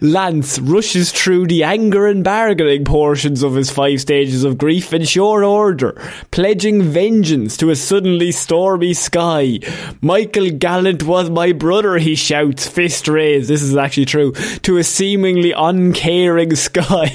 Lance 0.00 0.58
rushes 0.58 1.12
through 1.12 1.46
the 1.46 1.62
anger 1.64 2.06
and 2.06 2.24
bargaining 2.24 2.84
portions 2.84 3.42
of 3.42 3.54
his 3.54 3.70
five 3.70 4.00
stages 4.00 4.44
of 4.44 4.58
grief 4.58 4.92
in 4.92 5.04
short 5.04 5.44
order, 5.44 5.92
pledging 6.30 6.82
vengeance 6.82 7.56
to 7.58 7.70
a 7.70 7.76
suddenly 7.76 8.32
stormy 8.32 8.92
sky. 8.94 9.58
Michael 10.00 10.50
Gallant 10.50 11.02
was 11.04 11.30
my 11.30 11.52
brother, 11.52 11.98
he 11.98 12.11
shouts, 12.14 12.66
fist 12.68 13.08
raised. 13.08 13.48
This 13.48 13.62
is 13.62 13.76
actually 13.76 14.06
true. 14.06 14.32
To 14.32 14.78
a 14.78 14.84
seemingly 14.84 15.52
uncaring 15.52 16.54
sky. 16.56 17.10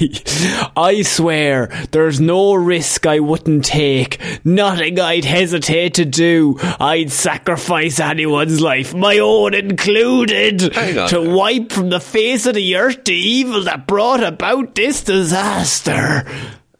I 0.76 1.02
swear, 1.02 1.66
there's 1.90 2.20
no 2.20 2.54
risk 2.54 3.06
I 3.06 3.20
wouldn't 3.20 3.64
take. 3.64 4.20
Nothing 4.44 5.00
I'd 5.00 5.24
hesitate 5.24 5.94
to 5.94 6.04
do. 6.04 6.56
I'd 6.80 7.10
sacrifice 7.12 8.00
anyone's 8.00 8.60
life, 8.60 8.94
my 8.94 9.18
own 9.18 9.54
included, 9.54 10.58
to 10.60 11.34
wipe 11.34 11.72
from 11.72 11.90
the 11.90 12.00
face 12.00 12.46
of 12.46 12.54
the 12.54 12.76
earth 12.76 13.04
the 13.04 13.14
evil 13.14 13.64
that 13.64 13.86
brought 13.86 14.22
about 14.22 14.74
this 14.74 15.02
disaster. 15.02 16.24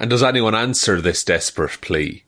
And 0.00 0.10
does 0.10 0.22
anyone 0.22 0.54
answer 0.54 1.00
this 1.00 1.24
desperate 1.24 1.80
plea? 1.80 2.24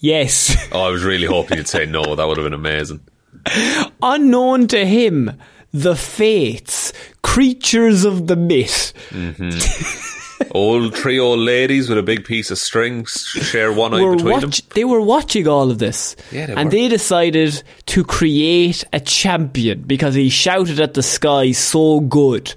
Yes. 0.00 0.56
Oh, 0.72 0.82
I 0.82 0.90
was 0.90 1.04
really 1.04 1.26
hoping 1.26 1.58
you'd 1.58 1.68
say 1.68 1.86
no. 1.86 2.16
That 2.16 2.26
would 2.26 2.36
have 2.36 2.44
been 2.44 2.52
amazing. 2.52 3.00
Unknown 4.02 4.68
to 4.68 4.84
him, 4.84 5.38
the 5.72 5.96
fates, 5.96 6.92
creatures 7.22 8.04
of 8.04 8.26
the 8.26 8.36
myth, 8.36 8.92
mm-hmm. 9.10 10.08
Old 10.50 10.96
three 10.96 11.18
old 11.18 11.38
ladies 11.38 11.88
with 11.88 11.98
a 11.98 12.02
big 12.02 12.24
piece 12.24 12.50
of 12.50 12.58
string 12.58 13.04
share 13.06 13.72
one 13.72 13.94
eye 13.94 14.14
between 14.14 14.40
them. 14.40 14.50
they 14.74 14.84
were 14.84 15.00
watching 15.00 15.46
all 15.46 15.70
of 15.70 15.78
this. 15.78 16.16
Yeah, 16.30 16.46
they 16.46 16.54
and 16.54 16.66
were. 16.66 16.70
they 16.70 16.88
decided 16.88 17.62
to 17.86 18.04
create 18.04 18.84
a 18.92 19.00
champion 19.00 19.82
because 19.82 20.14
he 20.14 20.28
shouted 20.28 20.80
at 20.80 20.94
the 20.94 21.02
sky 21.02 21.52
so 21.52 22.00
good. 22.00 22.54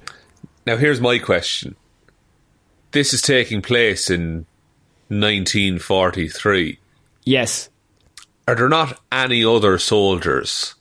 Now, 0.66 0.78
here's 0.78 1.00
my 1.00 1.20
question. 1.20 1.76
This 2.92 3.14
is 3.14 3.22
taking 3.22 3.62
place 3.62 4.10
in 4.10 4.46
1943. 5.10 6.80
Yes. 7.24 7.70
Are 8.48 8.56
there 8.56 8.70
not 8.70 9.00
any 9.12 9.44
other 9.44 9.78
soldiers 9.80 10.76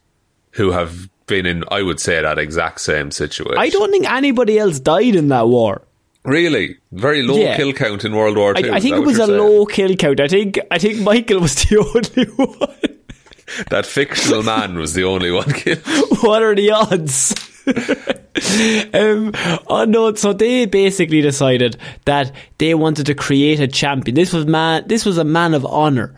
who 0.52 0.72
have 0.72 1.08
been 1.26 1.46
in, 1.46 1.64
I 1.70 1.82
would 1.82 1.98
say, 2.00 2.20
that 2.20 2.38
exact 2.38 2.80
same 2.80 3.10
situation? 3.10 3.56
I 3.58 3.70
don't 3.70 3.90
think 3.90 4.08
anybody 4.10 4.58
else 4.58 4.78
died 4.78 5.14
in 5.14 5.28
that 5.28 5.48
war. 5.48 5.82
Really? 6.24 6.76
Very 6.92 7.22
low 7.22 7.36
Yeah. 7.36 7.56
kill 7.56 7.72
count 7.72 8.04
in 8.04 8.14
World 8.14 8.36
War 8.36 8.54
I, 8.56 8.60
II. 8.60 8.70
I 8.70 8.76
is 8.76 8.82
think 8.82 8.96
it 8.96 9.00
was 9.00 9.18
a 9.18 9.26
saying? 9.26 9.38
low 9.38 9.66
kill 9.66 9.94
count. 9.96 10.20
I 10.20 10.28
think 10.28 10.58
I 10.70 10.78
think 10.78 11.00
Michael 11.00 11.40
was 11.40 11.54
the 11.64 11.78
only 11.78 12.30
one. 12.34 12.98
That 13.70 13.84
fictional 13.86 14.42
man 14.42 14.76
was 14.78 14.94
the 14.94 15.04
only 15.04 15.30
one 15.30 15.50
killed. 15.52 15.82
what 16.22 16.42
are 16.42 16.54
the 16.54 16.70
odds? 16.70 17.34
um, 18.94 19.32
oh 19.68 19.84
no, 19.86 20.14
so 20.14 20.32
they 20.32 20.66
basically 20.66 21.20
decided 21.20 21.76
that 22.04 22.32
they 22.58 22.74
wanted 22.74 23.06
to 23.06 23.14
create 23.14 23.60
a 23.60 23.68
champion. 23.68 24.14
This 24.14 24.32
was 24.32 24.46
man. 24.46 24.84
This 24.86 25.04
was 25.04 25.18
a 25.18 25.24
man 25.24 25.54
of 25.54 25.64
honor. 25.66 26.14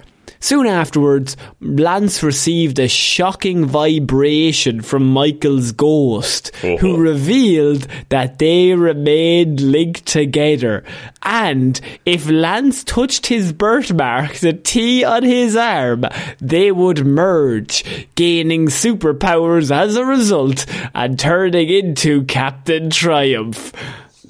Soon 0.46 0.68
afterwards, 0.68 1.36
Lance 1.60 2.22
received 2.22 2.78
a 2.78 2.86
shocking 2.86 3.64
vibration 3.66 4.80
from 4.80 5.04
Michael's 5.04 5.72
ghost, 5.72 6.52
Oh. 6.62 6.76
who 6.76 6.92
uh-huh. 6.92 7.00
revealed 7.00 7.88
that 8.10 8.38
they 8.38 8.72
remained 8.72 9.60
linked 9.60 10.06
together. 10.06 10.84
And 11.24 11.80
if 12.04 12.30
Lance 12.30 12.84
touched 12.84 13.26
his 13.26 13.52
birthmark, 13.52 14.34
the 14.34 14.52
T 14.52 15.02
on 15.02 15.24
his 15.24 15.56
arm, 15.56 16.04
they 16.38 16.70
would 16.70 17.04
merge, 17.04 18.06
gaining 18.14 18.66
superpowers 18.66 19.74
as 19.74 19.96
a 19.96 20.04
result 20.04 20.64
and 20.94 21.18
turning 21.18 21.68
into 21.70 22.22
Captain 22.22 22.88
Triumph. 22.90 23.72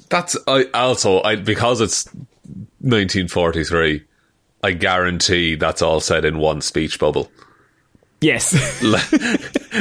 That's 0.09 0.35
I 0.47 0.63
also 0.73 1.21
I 1.21 1.35
because 1.35 1.79
it's 1.79 2.07
1943. 2.81 4.06
I 4.63 4.71
guarantee 4.71 5.55
that's 5.55 5.81
all 5.81 5.99
said 5.99 6.25
in 6.25 6.39
one 6.39 6.61
speech 6.61 6.99
bubble. 6.99 7.31
Yes. 8.21 8.53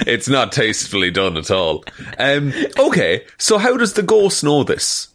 it's 0.07 0.29
not 0.29 0.53
tastefully 0.53 1.11
done 1.11 1.37
at 1.37 1.51
all. 1.51 1.85
Um, 2.19 2.53
okay, 2.79 3.25
so 3.39 3.59
how 3.59 3.77
does 3.77 3.95
the 3.95 4.03
ghost 4.03 4.45
know 4.45 4.63
this? 4.65 5.09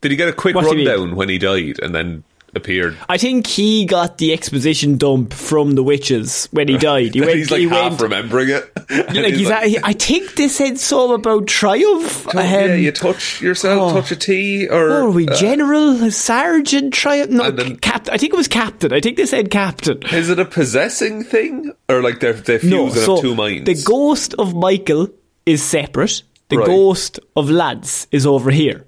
Did 0.00 0.10
he 0.10 0.16
get 0.16 0.28
a 0.28 0.32
quick 0.32 0.54
What 0.54 0.64
do 0.64 0.70
you 0.70 0.76
mean? 0.76 0.88
rundown 0.88 1.16
when 1.16 1.28
he 1.28 1.38
died 1.38 1.78
and 1.80 1.94
then 1.94 2.24
appeared? 2.56 2.96
I 3.08 3.18
think 3.18 3.46
he 3.46 3.84
got 3.86 4.18
the 4.18 4.32
exposition 4.32 4.96
dump 4.96 5.32
from 5.32 5.72
the 5.72 5.82
witches 5.82 6.48
when 6.52 6.68
he 6.68 6.76
died. 6.78 7.14
He 7.14 7.20
went, 7.26 7.34
he's 7.36 7.50
like 7.50 7.60
he 7.60 7.68
half 7.68 7.90
went, 7.92 8.02
remembering 8.02 8.50
it. 8.50 8.70
Like, 8.90 9.34
he's 9.34 9.48
like, 9.48 9.72
at- 9.76 9.84
I 9.84 9.92
think 9.94 10.34
they 10.34 10.48
said 10.48 10.78
something 10.78 11.14
about 11.14 11.46
triumph. 11.46 12.26
"Oh, 12.34 12.40
yeah, 12.40 12.74
Um, 12.74 12.78
you 12.80 12.92
touch 12.92 13.40
yourself, 13.40 13.92
oh. 13.92 14.00
touch 14.00 14.10
a 14.12 14.16
T, 14.16 14.68
or 14.68 14.90
are 14.90 15.10
we 15.10 15.26
uh, 15.26 15.34
general, 15.36 16.10
sergeant, 16.10 16.92
triumph? 16.94 17.30
No, 17.30 17.50
then- 17.50 17.76
captain. 17.76 18.12
I 18.14 18.18
think 18.18 18.34
it 18.34 18.36
was 18.36 18.48
captain. 18.48 18.92
I 18.92 19.00
think 19.00 19.16
they 19.16 19.26
said 19.26 19.50
captain. 19.50 20.02
is 20.12 20.28
it 20.30 20.38
a 20.38 20.44
possessing 20.44 21.24
thing, 21.24 21.72
or 21.88 22.02
like 22.02 22.20
they're 22.20 22.34
they 22.34 22.58
No, 22.62 22.90
fuse 22.90 23.04
so 23.04 23.20
two 23.22 23.34
minds? 23.34 23.64
the 23.66 23.82
ghost 23.84 24.34
of 24.34 24.54
Michael 24.54 25.08
is 25.46 25.62
separate. 25.62 26.22
The 26.50 26.58
Right. 26.58 26.66
ghost 26.66 27.18
of 27.36 27.50
Lance 27.50 28.06
is 28.12 28.26
over 28.26 28.50
here. 28.50 28.84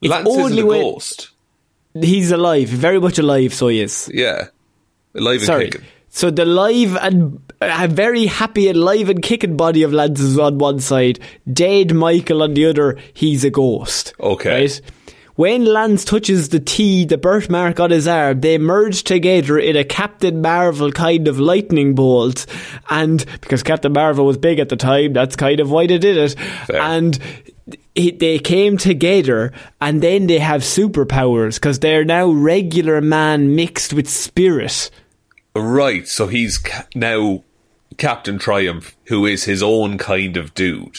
It's 0.00 0.10
Lance 0.10 0.26
only 0.28 0.62
a 0.62 0.66
when 0.66 0.80
ghost. 0.80 1.30
He's 2.00 2.30
alive, 2.30 2.68
very 2.68 3.00
much 3.00 3.18
alive. 3.18 3.54
So 3.54 3.68
he 3.68 3.80
is. 3.80 4.10
Yeah, 4.12 4.48
alive 5.14 5.36
and 5.36 5.46
Sorry. 5.46 5.64
kicking. 5.70 5.86
So 6.10 6.30
the 6.30 6.44
live 6.44 6.96
and 6.96 7.40
uh, 7.60 7.76
a 7.80 7.88
very 7.88 8.26
happy 8.26 8.68
and 8.68 8.78
live 8.78 9.08
and 9.08 9.20
kicking 9.20 9.56
body 9.56 9.82
of 9.82 9.92
Lance 9.92 10.20
is 10.20 10.38
on 10.38 10.58
one 10.58 10.78
side, 10.78 11.18
dead 11.52 11.92
Michael 11.92 12.42
on 12.42 12.54
the 12.54 12.66
other. 12.66 12.98
He's 13.12 13.44
a 13.44 13.50
ghost. 13.50 14.14
Okay. 14.20 14.62
Right? 14.62 14.80
When 15.34 15.64
Lance 15.64 16.04
touches 16.04 16.50
the 16.50 16.60
T, 16.60 17.04
the 17.04 17.18
birthmark 17.18 17.80
on 17.80 17.90
his 17.90 18.06
arm, 18.06 18.40
they 18.40 18.56
merge 18.56 19.02
together 19.02 19.58
in 19.58 19.74
a 19.74 19.82
Captain 19.82 20.40
Marvel 20.40 20.92
kind 20.92 21.26
of 21.26 21.40
lightning 21.40 21.96
bolt. 21.96 22.46
And 22.88 23.24
because 23.40 23.64
Captain 23.64 23.92
Marvel 23.92 24.26
was 24.26 24.38
big 24.38 24.60
at 24.60 24.68
the 24.68 24.76
time, 24.76 25.12
that's 25.12 25.34
kind 25.34 25.58
of 25.58 25.68
why 25.72 25.88
they 25.88 25.98
did 25.98 26.16
it. 26.16 26.38
Fair. 26.66 26.80
And 26.80 27.18
it, 27.94 28.18
they 28.18 28.38
came 28.38 28.76
together 28.76 29.52
and 29.80 30.02
then 30.02 30.26
they 30.26 30.38
have 30.38 30.62
superpowers 30.62 31.54
because 31.54 31.78
they're 31.78 32.04
now 32.04 32.28
regular 32.28 33.00
man 33.00 33.54
mixed 33.54 33.92
with 33.92 34.08
spirit. 34.08 34.90
Right, 35.54 36.08
so 36.08 36.26
he's 36.26 36.58
ca- 36.58 36.86
now 36.94 37.44
Captain 37.96 38.38
Triumph, 38.38 38.96
who 39.04 39.24
is 39.26 39.44
his 39.44 39.62
own 39.62 39.98
kind 39.98 40.36
of 40.36 40.54
dude. 40.54 40.98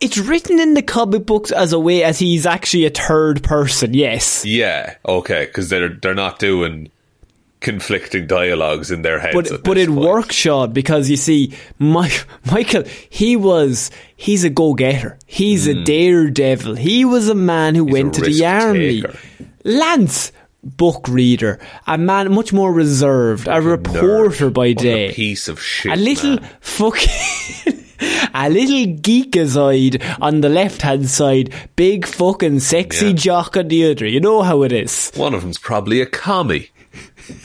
It's 0.00 0.18
written 0.18 0.58
in 0.58 0.74
the 0.74 0.82
comic 0.82 1.26
books 1.26 1.52
as 1.52 1.72
a 1.72 1.78
way 1.78 2.02
as 2.02 2.18
he's 2.18 2.46
actually 2.46 2.86
a 2.86 2.90
third 2.90 3.42
person. 3.42 3.94
Yes. 3.94 4.44
Yeah, 4.44 4.96
okay, 5.06 5.46
because 5.46 5.68
they're 5.68 5.90
they're 5.90 6.14
not 6.14 6.38
doing 6.38 6.90
conflicting 7.60 8.26
dialogues 8.26 8.90
in 8.90 9.02
their 9.02 9.18
heads. 9.18 9.34
but 9.34 9.64
but 9.64 9.78
it 9.78 9.88
point. 9.88 10.00
worked, 10.00 10.32
Sean, 10.32 10.72
because 10.72 11.10
you 11.10 11.16
see, 11.16 11.52
My, 11.78 12.10
Michael, 12.52 12.84
he 13.10 13.36
was 13.36 13.90
he's 14.16 14.44
a 14.44 14.50
go 14.50 14.74
getter. 14.74 15.18
He's 15.26 15.66
a 15.66 15.74
daredevil. 15.84 16.76
He 16.76 17.04
was 17.04 17.28
a 17.28 17.34
man 17.34 17.74
who 17.74 17.84
Hmm. 17.84 17.88
a 17.90 17.92
went 17.92 18.14
to 18.14 18.20
the 18.22 18.46
army. 18.46 19.02
taker. 19.02 19.18
Lance, 19.64 20.32
book 20.62 21.06
reader, 21.08 21.58
a 21.86 21.98
man 21.98 22.32
much 22.32 22.52
more 22.52 22.72
reserved, 22.72 23.48
a 23.48 23.60
reporter 23.60 24.50
Nerd. 24.50 24.54
by 24.54 24.72
day, 24.72 25.08
a 25.10 25.12
piece 25.12 25.48
of 25.48 25.60
shit. 25.60 25.92
a 25.92 25.96
little 25.96 26.36
man. 26.40 26.50
fucking. 26.60 27.74
A 28.32 28.48
little 28.48 28.86
geekazoid 28.94 30.00
on 30.20 30.40
the 30.40 30.48
left 30.48 30.82
hand 30.82 31.10
side, 31.10 31.52
big 31.74 32.06
fucking 32.06 32.60
sexy 32.60 33.06
Yeah. 33.06 33.12
jock 33.14 33.56
on 33.56 33.66
the 33.66 33.90
other. 33.90 34.06
You 34.06 34.20
know 34.20 34.42
how 34.42 34.62
it 34.62 34.70
is. 34.70 35.10
One 35.16 35.34
of 35.34 35.42
them's 35.42 35.58
probably 35.58 36.00
a 36.00 36.06
commie. 36.06 36.68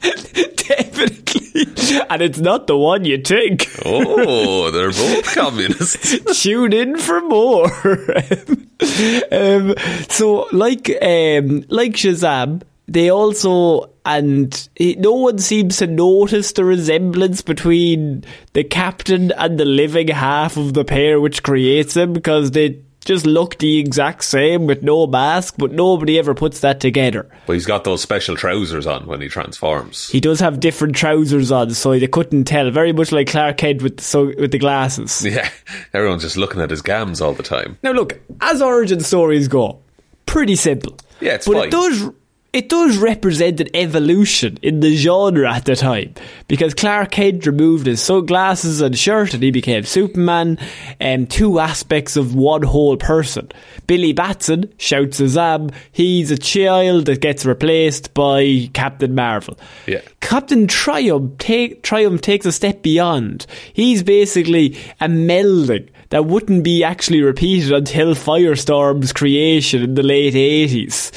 Definitely. 0.00 1.66
And 2.08 2.22
it's 2.22 2.38
not 2.38 2.66
the 2.66 2.76
one 2.76 3.04
you 3.04 3.18
think. 3.18 3.68
Oh, 3.84 4.70
they're 4.70 4.90
both 4.90 5.24
communists. 5.34 6.42
Tune 6.42 6.72
in 6.72 6.98
for 6.98 7.20
more. 7.22 7.66
um, 9.32 9.74
so, 10.08 10.48
like, 10.52 10.90
um, 11.02 11.64
like 11.68 11.92
Shazam, 11.92 12.62
they 12.86 13.10
also 13.10 13.90
and 14.04 14.68
no 14.98 15.12
one 15.12 15.38
seems 15.38 15.76
to 15.76 15.86
notice 15.86 16.52
the 16.52 16.64
resemblance 16.64 17.42
between 17.42 18.24
the 18.54 18.64
captain 18.64 19.30
and 19.32 19.58
the 19.58 19.64
living 19.64 20.08
half 20.08 20.56
of 20.56 20.74
the 20.74 20.84
pair, 20.84 21.20
which 21.20 21.42
creates 21.42 21.96
him 21.96 22.12
because 22.12 22.50
they 22.50 22.80
just 23.10 23.26
look 23.26 23.58
the 23.58 23.78
exact 23.78 24.22
same 24.22 24.66
with 24.66 24.84
no 24.84 25.04
mask, 25.04 25.56
but 25.58 25.72
nobody 25.72 26.16
ever 26.16 26.32
puts 26.32 26.60
that 26.60 26.78
together. 26.78 27.28
But 27.44 27.54
he's 27.54 27.66
got 27.66 27.82
those 27.82 28.00
special 28.00 28.36
trousers 28.36 28.86
on 28.86 29.06
when 29.06 29.20
he 29.20 29.26
transforms. 29.26 30.08
He 30.10 30.20
does 30.20 30.38
have 30.38 30.60
different 30.60 30.94
trousers 30.94 31.50
on, 31.50 31.74
so 31.74 31.98
they 31.98 32.06
couldn't 32.06 32.44
tell. 32.44 32.70
Very 32.70 32.92
much 32.92 33.10
like 33.10 33.26
Clark 33.26 33.56
Kent 33.56 33.82
with 33.82 33.96
the, 33.96 34.04
so, 34.04 34.26
with 34.26 34.52
the 34.52 34.58
glasses. 34.58 35.26
Yeah, 35.30 35.48
everyone's 35.94 36.22
just 36.22 36.36
looking 36.36 36.60
at 36.60 36.70
his 36.70 36.82
gams 36.82 37.20
all 37.20 37.34
the 37.34 37.44
time. 37.44 37.78
Now, 37.84 37.92
look, 37.92 38.20
as 38.40 38.60
origin 38.60 38.98
stories 39.00 39.46
go, 39.46 39.80
pretty 40.26 40.56
simple. 40.56 40.96
Yeah, 41.20 41.34
it's 41.34 41.46
but 41.46 41.54
fine. 41.54 41.68
it 41.68 41.70
does 41.70 42.10
it 42.52 42.68
does 42.68 42.98
represent 42.98 43.60
an 43.60 43.68
evolution 43.74 44.58
in 44.60 44.80
the 44.80 44.96
genre 44.96 45.52
at 45.52 45.66
the 45.66 45.76
time 45.76 46.14
because 46.48 46.74
Clark 46.74 47.12
Kent 47.12 47.46
removed 47.46 47.86
his 47.86 48.02
sunglasses 48.02 48.80
and 48.80 48.98
shirt 48.98 49.34
and 49.34 49.42
he 49.42 49.52
became 49.52 49.84
Superman. 49.84 50.58
And 50.98 51.30
two 51.30 51.60
aspects 51.60 52.16
of 52.16 52.34
one 52.34 52.62
whole 52.62 52.96
person. 52.96 53.50
Billy 53.86 54.12
Batson 54.12 54.72
shouts 54.78 55.20
Shazam. 55.20 55.72
He's 55.92 56.32
a 56.32 56.38
child 56.38 57.06
that 57.06 57.20
gets 57.20 57.46
replaced 57.46 58.14
by 58.14 58.68
Captain 58.72 59.14
Marvel. 59.14 59.56
Yeah. 59.86 60.00
Captain 60.20 60.66
Triumph, 60.66 61.38
take, 61.38 61.82
Triumph 61.84 62.20
takes 62.20 62.46
a 62.46 62.52
step 62.52 62.82
beyond. 62.82 63.46
He's 63.72 64.02
basically 64.02 64.76
a 65.00 65.06
melding 65.06 65.88
that 66.08 66.26
wouldn't 66.26 66.64
be 66.64 66.82
actually 66.82 67.22
repeated 67.22 67.70
until 67.70 68.14
Firestorm's 68.14 69.12
creation 69.12 69.82
in 69.82 69.94
the 69.94 70.02
late 70.02 70.34
80s. 70.34 71.12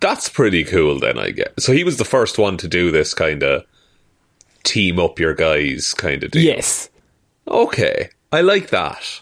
That's 0.00 0.28
pretty 0.28 0.64
cool, 0.64 1.00
then, 1.00 1.18
I 1.18 1.30
guess. 1.30 1.48
So 1.58 1.72
he 1.72 1.84
was 1.84 1.96
the 1.96 2.04
first 2.04 2.38
one 2.38 2.56
to 2.58 2.68
do 2.68 2.90
this 2.90 3.14
kind 3.14 3.42
of 3.42 3.64
team 4.62 4.98
up 4.98 5.18
your 5.18 5.34
guys 5.34 5.94
kind 5.94 6.22
of 6.22 6.30
deal. 6.30 6.42
Yes. 6.42 6.90
Okay, 7.46 8.10
I 8.30 8.42
like 8.42 8.68
that. 8.70 9.20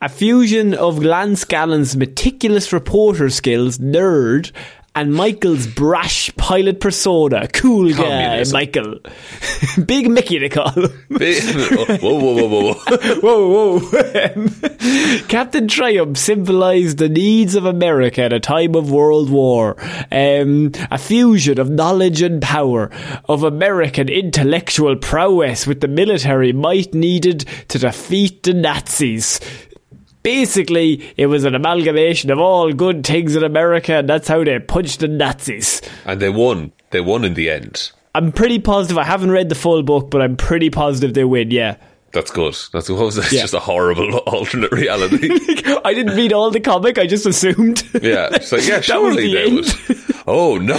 A 0.00 0.08
fusion 0.08 0.74
of 0.74 1.02
Lance 1.02 1.44
Gallant's 1.44 1.96
meticulous 1.96 2.72
reporter 2.72 3.30
skills, 3.30 3.78
nerd, 3.78 4.52
and 4.96 5.12
Michael's 5.12 5.66
brash 5.66 6.34
pilot 6.36 6.78
persona, 6.78 7.48
cool 7.48 7.92
guy, 7.92 8.44
Michael. 8.52 9.00
Big 9.86 10.08
Mickey 10.08 10.38
they 10.38 10.48
call 10.48 10.70
him. 10.70 10.84
whoa, 11.08 11.98
whoa, 11.98 12.46
whoa, 12.46 12.74
whoa. 12.74 12.74
Whoa, 13.20 13.78
whoa. 13.80 15.22
Captain 15.28 15.66
Triumph 15.66 16.16
symbolised 16.16 16.98
the 16.98 17.08
needs 17.08 17.56
of 17.56 17.64
America 17.64 18.22
at 18.22 18.32
a 18.32 18.38
time 18.38 18.76
of 18.76 18.92
World 18.92 19.30
War. 19.30 19.76
Um, 20.12 20.70
a 20.90 20.98
fusion 20.98 21.58
of 21.58 21.70
knowledge 21.70 22.22
and 22.22 22.40
power, 22.40 22.90
of 23.28 23.42
American 23.42 24.08
intellectual 24.08 24.94
prowess 24.94 25.66
with 25.66 25.80
the 25.80 25.88
military 25.88 26.52
might 26.52 26.94
needed 26.94 27.40
to 27.68 27.78
defeat 27.80 28.44
the 28.44 28.54
Nazis. 28.54 29.40
Basically, 30.24 31.12
it 31.18 31.26
was 31.26 31.44
an 31.44 31.54
amalgamation 31.54 32.30
of 32.30 32.38
all 32.40 32.72
good 32.72 33.06
things 33.06 33.36
in 33.36 33.44
America, 33.44 33.92
and 33.92 34.08
that's 34.08 34.26
how 34.26 34.42
they 34.42 34.58
punched 34.58 35.00
the 35.00 35.06
Nazis. 35.06 35.82
And 36.06 36.18
they 36.18 36.30
won. 36.30 36.72
They 36.90 37.02
won 37.02 37.24
in 37.24 37.34
the 37.34 37.50
end. 37.50 37.92
I'm 38.14 38.32
pretty 38.32 38.58
positive. 38.58 38.96
I 38.96 39.04
haven't 39.04 39.32
read 39.32 39.50
the 39.50 39.54
full 39.54 39.82
book, 39.82 40.10
but 40.10 40.22
I'm 40.22 40.36
pretty 40.36 40.70
positive 40.70 41.12
they 41.12 41.24
win. 41.24 41.50
Yeah. 41.50 41.76
That's 42.14 42.30
good. 42.30 42.56
That's 42.72 42.88
what 42.88 42.98
was 43.04 43.16
that? 43.16 43.30
Yeah. 43.32 43.42
just 43.42 43.52
a 43.54 43.58
horrible 43.60 44.16
alternate 44.26 44.72
reality. 44.72 45.28
I 45.84 45.92
didn't 45.92 46.16
read 46.16 46.32
all 46.32 46.50
the 46.50 46.60
comic. 46.60 46.96
I 46.96 47.06
just 47.06 47.26
assumed. 47.26 47.82
yeah. 48.02 48.38
So 48.40 48.56
yeah, 48.56 48.78
That 48.86 49.02
was 49.02 49.14
surely 49.16 49.26
the 49.26 49.34
they 49.34 49.44
end. 49.46 49.54
would. 49.88 49.98
Oh 50.26 50.56
no. 50.56 50.76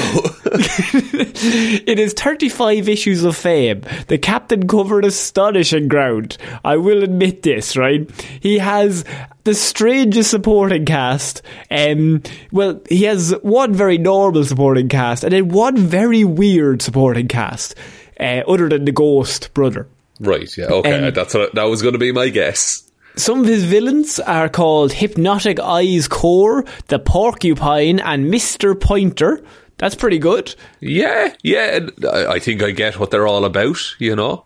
it 0.79 1.99
is 1.99 2.13
35 2.13 2.89
issues 2.89 3.23
of 3.23 3.35
fame, 3.35 3.81
the 4.07 4.17
captain 4.17 4.67
covered 4.67 5.05
astonishing 5.05 5.87
ground. 5.87 6.37
I 6.63 6.77
will 6.77 7.03
admit 7.03 7.43
this, 7.43 7.77
right? 7.77 8.09
He 8.39 8.57
has 8.57 9.05
the 9.43 9.53
strangest 9.53 10.31
supporting 10.31 10.85
cast. 10.85 11.41
Um, 11.69 12.23
well, 12.51 12.81
he 12.89 13.03
has 13.03 13.31
one 13.43 13.73
very 13.73 13.97
normal 13.97 14.45
supporting 14.45 14.89
cast, 14.89 15.23
and 15.23 15.33
then 15.33 15.49
one 15.49 15.77
very 15.77 16.23
weird 16.23 16.81
supporting 16.81 17.27
cast, 17.27 17.75
uh, 18.19 18.41
other 18.47 18.67
than 18.69 18.85
the 18.85 18.91
Ghost 18.91 19.53
brother. 19.53 19.87
Right. 20.19 20.58
Yeah. 20.58 20.65
Okay. 20.65 21.08
Um, 21.08 21.13
that's 21.13 21.34
what. 21.34 21.54
That 21.56 21.63
was 21.63 21.82
going 21.82 21.93
to 21.93 21.99
be 21.99 22.12
my 22.12 22.30
guess. 22.30 22.89
Some 23.15 23.41
of 23.41 23.45
his 23.47 23.63
villains 23.63 24.19
are 24.19 24.49
called 24.49 24.91
Hypnotic 24.91 25.60
Eyes 25.60 26.08
Core, 26.08 26.65
the 26.88 26.99
Porcupine, 26.99 27.99
and 27.99 28.34
Mr. 28.34 28.80
Pointer. 28.80 29.41
That's 29.78 29.95
pretty 29.95 30.19
good. 30.19 30.54
Yeah. 30.82 31.34
Yeah. 31.43 31.88
I, 32.12 32.25
I 32.28 32.39
think 32.39 32.62
I 32.62 32.71
get 32.71 32.99
what 32.99 33.12
they're 33.12 33.28
all 33.28 33.45
about. 33.45 33.78
You 33.99 34.15
know, 34.15 34.45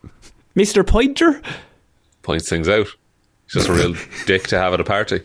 Mr. 0.55 0.85
Pointer? 0.85 1.41
points 2.21 2.47
things 2.49 2.69
out. 2.69 2.87
He's 3.45 3.53
just 3.53 3.69
a 3.69 3.73
real 3.73 3.95
dick 4.27 4.47
to 4.47 4.57
have 4.59 4.73
at 4.73 4.79
a 4.79 4.83
party. 4.83 5.21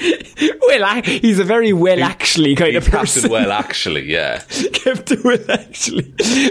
Well, 0.70 0.84
I, 0.84 1.00
he's 1.02 1.38
a 1.40 1.44
very 1.44 1.72
well 1.72 2.00
actually 2.02 2.54
kind 2.54 2.70
He 2.70 2.76
of 2.76 2.86
person. 2.86 3.28
well, 3.30 3.50
actually. 3.64 4.10
Yeah. 4.10 4.38
kept 4.72 5.10
it 5.10 5.50
actually. 5.50 6.04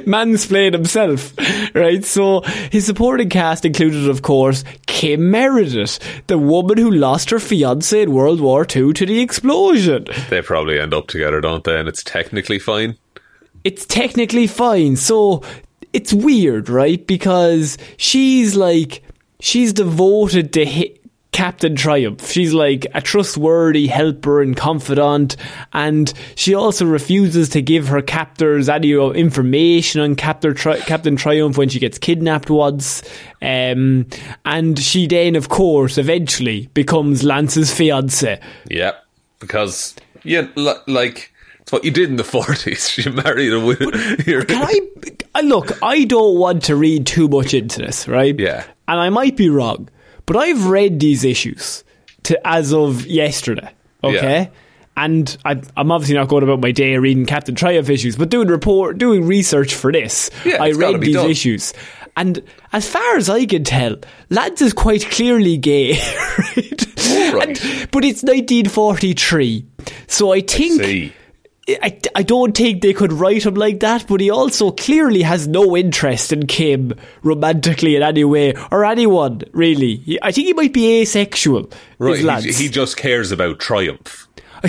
Mansplained 0.06 0.74
himself, 0.74 1.34
right? 1.74 2.04
So 2.04 2.42
his 2.72 2.86
supporting 2.86 3.30
cast 3.30 3.64
included, 3.66 4.10
of 4.10 4.22
course, 4.22 4.66
Kim 4.88 5.32
Meredith, 5.32 6.00
the 6.28 6.38
woman 6.38 6.78
who 6.78 6.92
lost 6.92 7.30
her 7.30 7.40
fiance 7.40 8.02
in 8.02 8.12
World 8.12 8.42
War 8.42 8.64
II 8.76 8.92
to 8.94 9.06
the 9.06 9.22
explosion. 9.22 10.06
They 10.30 10.42
probably 10.42 10.80
end 10.80 10.94
up 10.94 11.08
together, 11.08 11.40
don't 11.40 11.64
they? 11.64 11.80
And 11.80 11.88
it's 11.88 12.04
technically 12.04 12.60
fine. 12.60 12.98
It's 13.64 13.86
technically 13.86 14.48
fine. 14.48 14.98
So 14.98 15.44
it's 15.94 16.12
weird, 16.14 16.68
right? 16.70 17.06
Because 17.08 17.78
she's 17.98 18.56
like, 18.58 19.02
she's 19.40 19.72
devoted 19.74 20.52
to 20.54 20.66
hi- 20.66 20.94
Captain 21.40 21.74
Triumph. 21.74 22.30
She's 22.30 22.54
like 22.54 22.86
a 22.94 23.00
trustworthy 23.00 23.88
helper 23.88 24.42
and 24.42 24.58
confidant, 24.58 25.38
and 25.72 26.12
she 26.36 26.54
also 26.54 26.86
refuses 26.86 27.48
to 27.50 27.62
give 27.62 27.88
her 27.88 28.02
captors 28.02 28.68
any 28.68 28.92
information 28.92 30.02
on 30.02 30.16
Captain, 30.18 30.54
Tri- 30.54 30.82
Captain 30.82 31.16
Triumph 31.16 31.58
when 31.58 31.70
she 31.70 31.80
gets 31.80 31.98
kidnapped 31.98 32.50
once. 32.50 33.02
Um, 33.42 34.08
and 34.44 34.78
she 34.78 35.08
then, 35.08 35.38
of 35.38 35.48
course, 35.48 35.98
eventually 35.98 36.68
becomes 36.74 37.24
Lance's 37.24 37.74
fiance. 37.74 38.38
Yeah, 38.70 38.92
because 39.40 39.96
yeah, 40.24 40.46
li- 40.58 40.74
like 40.88 41.32
it's 41.62 41.72
what 41.72 41.86
you 41.86 41.92
did 41.92 42.10
in 42.10 42.18
the 42.18 42.24
forties. 42.36 42.98
You 42.98 43.14
married 43.14 43.54
a 43.54 43.62
woman. 43.62 43.92
Can 44.46 44.62
I, 44.62 44.80
I 45.36 45.40
look? 45.40 45.82
I 45.82 46.04
don't 46.04 46.38
want 46.38 46.64
to 46.66 46.76
read 46.76 47.08
too 47.08 47.30
much 47.30 47.54
into 47.54 47.80
this, 47.80 48.10
right? 48.10 48.38
Yeah. 48.38 48.66
and 48.90 49.00
I 49.00 49.10
might 49.10 49.38
be 49.38 49.48
wrong, 49.48 49.88
but 50.30 50.38
I've 50.38 50.68
read 50.68 51.00
these 51.00 51.26
issues 51.26 51.84
to 52.24 52.48
as 52.48 52.72
of 52.74 53.06
yesterday. 53.08 53.70
Okay. 54.04 54.42
Yeah. 54.44 54.48
And 54.96 55.36
I, 55.44 55.62
I'm 55.76 55.92
obviously 55.92 56.16
not 56.16 56.28
going 56.28 56.44
about 56.44 56.62
my 56.62 56.72
day 56.72 56.96
reading 56.98 57.26
Captain 57.26 57.56
Triumph 57.56 57.90
issues, 57.90 58.16
but 58.16 58.30
doing 58.30 58.48
report, 58.50 58.98
doing 58.98 59.26
research 59.26 59.74
for 59.74 59.92
this, 59.92 60.30
Yeah, 60.46 60.62
I 60.62 60.72
read 60.72 61.02
these 61.02 61.16
done. 61.16 61.30
issues, 61.30 61.74
and 62.18 62.44
as 62.74 62.86
far 62.88 63.16
as 63.18 63.30
I 63.30 63.46
can 63.46 63.64
tell, 63.64 63.96
Lance 64.30 64.62
is 64.62 64.74
quite 64.74 65.06
clearly 65.10 65.56
gay, 65.58 65.94
right? 66.38 67.00
Alright. 67.12 67.64
And- 67.66 67.92
but 67.92 68.04
it's 68.06 68.24
1943, 68.24 69.66
so 70.08 70.34
I 70.34 70.42
think 70.42 70.82
See, 70.84 71.14
I, 71.82 72.00
I 72.16 72.24
don't 72.24 72.56
think 72.56 72.82
they 72.82 72.94
could 72.94 73.12
write 73.14 73.46
him 73.46 73.56
like 73.56 73.80
that, 73.82 74.08
but 74.08 74.22
he 74.22 74.30
also 74.30 74.72
clearly 74.72 75.22
has 75.22 75.48
no 75.48 75.76
interest 75.76 76.32
in 76.32 76.48
Kim 76.48 76.94
romantically 77.24 77.96
in 77.96 78.04
any 78.04 78.24
way, 78.24 78.54
or 78.72 78.86
anyone, 78.86 79.42
really. 79.52 80.18
I 80.22 80.32
think 80.32 80.48
he 80.48 80.54
might 80.54 80.74
be 80.74 81.02
asexual. 81.02 81.70
right? 81.98 82.24
Lance. 82.24 82.46
He, 82.46 82.66
he 82.66 82.70
just 82.70 82.98
cares 82.98 83.32
about 83.32 83.60
triumph. 83.60 84.28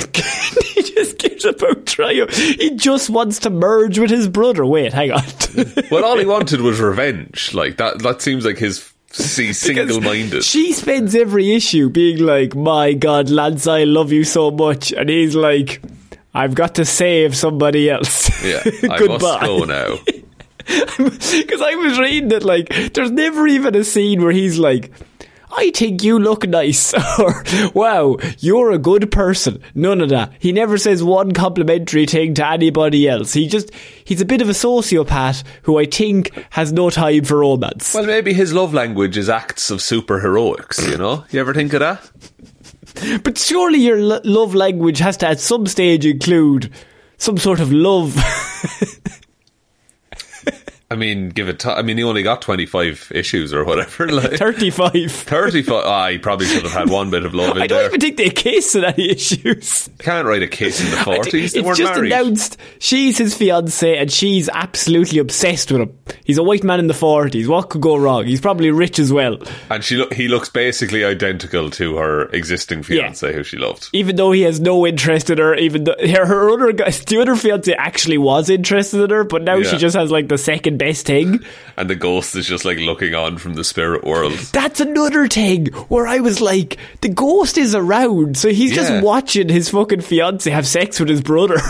scared 1.04 1.44
about 1.44 1.86
Triumph. 1.86 2.34
He 2.36 2.76
just 2.76 3.10
wants 3.10 3.40
to 3.40 3.50
merge 3.50 3.98
with 3.98 4.10
his 4.10 4.28
brother. 4.28 4.64
Wait, 4.64 4.92
hang 4.92 5.12
on. 5.12 5.24
well, 5.90 6.04
all 6.04 6.18
he 6.18 6.26
wanted 6.26 6.60
was 6.60 6.80
revenge. 6.80 7.54
Like 7.54 7.76
that. 7.78 8.00
That 8.00 8.22
seems 8.22 8.44
like 8.44 8.58
his 8.58 8.92
see 9.10 9.52
single-minded. 9.52 10.44
She 10.44 10.72
spends 10.72 11.14
every 11.14 11.52
issue 11.52 11.90
being 11.90 12.18
like, 12.18 12.54
"My 12.54 12.92
God, 12.92 13.30
Lance, 13.30 13.66
I 13.66 13.84
love 13.84 14.12
you 14.12 14.24
so 14.24 14.50
much," 14.50 14.92
and 14.92 15.08
he's 15.08 15.34
like, 15.34 15.82
"I've 16.35 16.55
got 16.55 16.75
to 16.77 16.85
save 16.85 17.37
somebody 17.37 17.90
else." 17.90 18.29
Yeah, 18.45 18.62
I 18.90 19.07
must 19.07 19.40
go 19.40 19.64
now. 19.64 19.99
Because 20.66 21.61
I 21.62 21.75
was 21.75 21.99
reading 21.99 22.31
it, 22.31 22.45
like, 22.45 22.69
there's 22.93 23.11
never 23.11 23.47
even 23.49 23.75
a 23.75 23.83
scene 23.83 24.23
where 24.23 24.31
he's 24.31 24.57
like, 24.57 24.93
I 25.53 25.71
think 25.75 26.03
you 26.05 26.19
look 26.19 26.47
nice, 26.47 26.95
or 27.19 27.45
wow, 27.75 28.19
you're 28.38 28.71
a 28.71 28.79
good 28.79 29.11
person. 29.11 29.61
None 29.75 30.01
of 30.01 30.11
that. 30.11 30.33
He 30.38 30.53
never 30.53 30.79
says 30.79 31.03
one 31.03 31.33
complimentary 31.33 32.07
thing 32.07 32.35
to 32.35 32.47
anybody 32.47 33.09
else. 33.09 33.33
He 33.33 33.49
just, 33.49 33.75
he's 34.05 34.21
a 34.21 34.25
bit 34.25 34.40
of 34.40 34.49
a 34.49 34.53
sociopath 34.53 35.43
who 35.62 35.79
I 35.79 35.87
think 35.87 36.31
has 36.51 36.73
no 36.73 36.88
time 36.90 37.25
for 37.25 37.38
romance. 37.38 37.95
Well, 37.95 38.07
maybe 38.07 38.33
his 38.33 38.53
love 38.53 38.73
language 38.73 39.16
is 39.16 39.29
acts 39.29 39.71
of 39.71 39.81
superheroics, 39.81 40.88
you 40.88 40.97
know? 40.97 41.25
You 41.31 41.40
ever 41.40 41.53
think 41.55 41.73
of 41.73 41.81
that? 41.81 42.11
But 43.22 43.38
surely 43.38 43.79
your 43.79 44.00
lo- 44.00 44.20
love 44.24 44.55
language 44.55 44.98
has 44.98 45.16
to 45.18 45.29
at 45.29 45.40
some 45.40 45.66
stage 45.66 46.05
include 46.07 46.70
some 47.18 47.38
sort 47.38 47.61
of 47.61 47.72
love. 47.72 48.16
I 50.92 50.96
mean, 50.96 51.29
give 51.29 51.48
it. 51.48 51.61
T- 51.61 51.68
I 51.68 51.83
mean, 51.83 51.98
he 51.98 52.03
only 52.05 52.24
got 52.24 52.42
twenty 52.42 52.66
five 52.66 53.11
issues 53.14 53.55
or 53.55 53.64
whatever. 53.64 54.09
Like 54.11 54.33
35. 54.33 55.12
thirty 55.12 55.62
five. 55.62 55.85
Ah, 55.87 56.09
he 56.09 56.18
probably 56.18 56.46
should 56.46 56.64
have 56.64 56.72
had 56.72 56.90
one 56.90 57.11
bit 57.11 57.24
of 57.24 57.33
love 57.33 57.55
in 57.57 57.62
I 57.62 57.66
don't 57.68 57.79
there. 57.79 57.87
even 57.87 58.00
think 58.00 58.16
they 58.16 58.31
kissed 58.31 58.74
in 58.74 58.83
any 58.85 59.11
issues. 59.11 59.88
Can't 60.00 60.26
write 60.26 60.42
a 60.42 60.48
kiss 60.48 60.81
in 60.85 60.90
the 60.90 60.96
I 61.00 61.05
think 61.05 61.14
forties. 61.24 61.53
They 61.53 61.61
it's 61.61 61.66
weren't 61.66 61.79
just 61.79 61.94
married. 61.94 62.12
announced 62.12 62.57
she's 62.81 63.18
his 63.18 63.37
fiance 63.37 63.96
and 63.98 64.11
she's 64.11 64.48
absolutely 64.48 65.20
obsessed 65.20 65.70
with 65.70 65.83
him. 65.83 65.96
He's 66.24 66.38
a 66.38 66.42
white 66.42 66.64
man 66.64 66.81
in 66.81 66.88
the 66.88 66.94
40s. 66.94 67.46
What 67.46 67.70
could 67.70 67.81
go 67.83 67.96
wrong? 67.96 68.24
He's 68.26 68.40
probably 68.40 68.70
rich 68.72 68.98
as 68.98 69.12
well. 69.12 69.38
and 69.70 69.85
she, 69.85 69.96
lo- 69.96 70.09
he 70.11 70.26
looks 70.26 70.48
basically 70.48 71.05
identical 71.05 71.70
to 71.70 71.96
her 71.98 72.24
existing 72.31 72.83
fiance, 72.83 73.33
who 73.33 73.44
she 73.44 73.57
loved. 73.59 73.88
Even 73.92 74.16
though 74.16 74.33
he 74.33 74.42
has 74.42 74.59
no 74.59 74.85
interest 74.87 75.31
in 75.31 75.38
her, 75.38 75.55
even 75.55 75.85
though 75.85 75.94
her, 76.00 76.26
her 76.26 76.50
other 76.50 76.72
guy, 76.72 76.90
the 76.90 77.18
other 77.20 77.37
fiance 77.37 77.72
actually 77.74 78.18
was 78.18 78.50
interested 78.50 79.03
in 79.05 79.11
her, 79.11 79.22
but 79.22 79.42
now 79.42 79.62
she 79.62 79.76
just 79.76 79.94
has 79.94 80.11
like 80.11 80.26
the 80.26 80.38
second 80.38 80.80
best 80.81 81.07
thing. 81.07 81.40
And 81.77 81.88
the 81.88 81.95
ghost 81.95 82.35
is 82.35 82.47
just 82.47 82.64
like 82.64 82.79
looking 82.79 83.14
on 83.14 83.38
from 83.38 83.55
the 83.55 83.62
spirit 83.64 84.03
world. 84.05 84.33
That's 84.53 84.81
another 84.81 85.29
thing 85.29 85.66
where 85.88 86.07
I 86.07 86.19
was 86.21 86.40
like, 86.40 86.77
the 87.03 87.09
ghost 87.09 87.57
is 87.59 87.75
around, 87.75 88.37
so 88.37 88.49
he's 88.49 88.71
Yeah. 88.71 88.77
just 88.88 89.05
watching 89.05 89.49
his 89.49 89.69
fucking 89.71 90.01
fiance 90.01 90.51
have 90.51 90.66
sex 90.66 90.99
with 90.99 91.09
his 91.09 91.21
brother. 91.21 91.57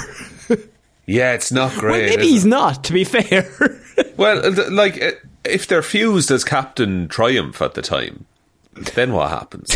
Yeah, 1.06 1.32
it's 1.32 1.50
not 1.50 1.72
great. 1.72 1.90
well, 2.08 2.18
maybe 2.18 2.28
he's 2.28 2.44
it? 2.44 2.48
not, 2.48 2.84
to 2.84 2.92
be 2.92 3.02
fair. 3.04 3.50
Well, 4.16 4.52
like 4.70 5.18
if 5.44 5.66
they're 5.66 5.82
fused 5.82 6.30
as 6.30 6.44
Captain 6.44 7.08
Triumph 7.08 7.60
at 7.60 7.74
the 7.74 7.82
time, 7.82 8.26
then 8.94 9.12
what 9.12 9.30
happens? 9.30 9.74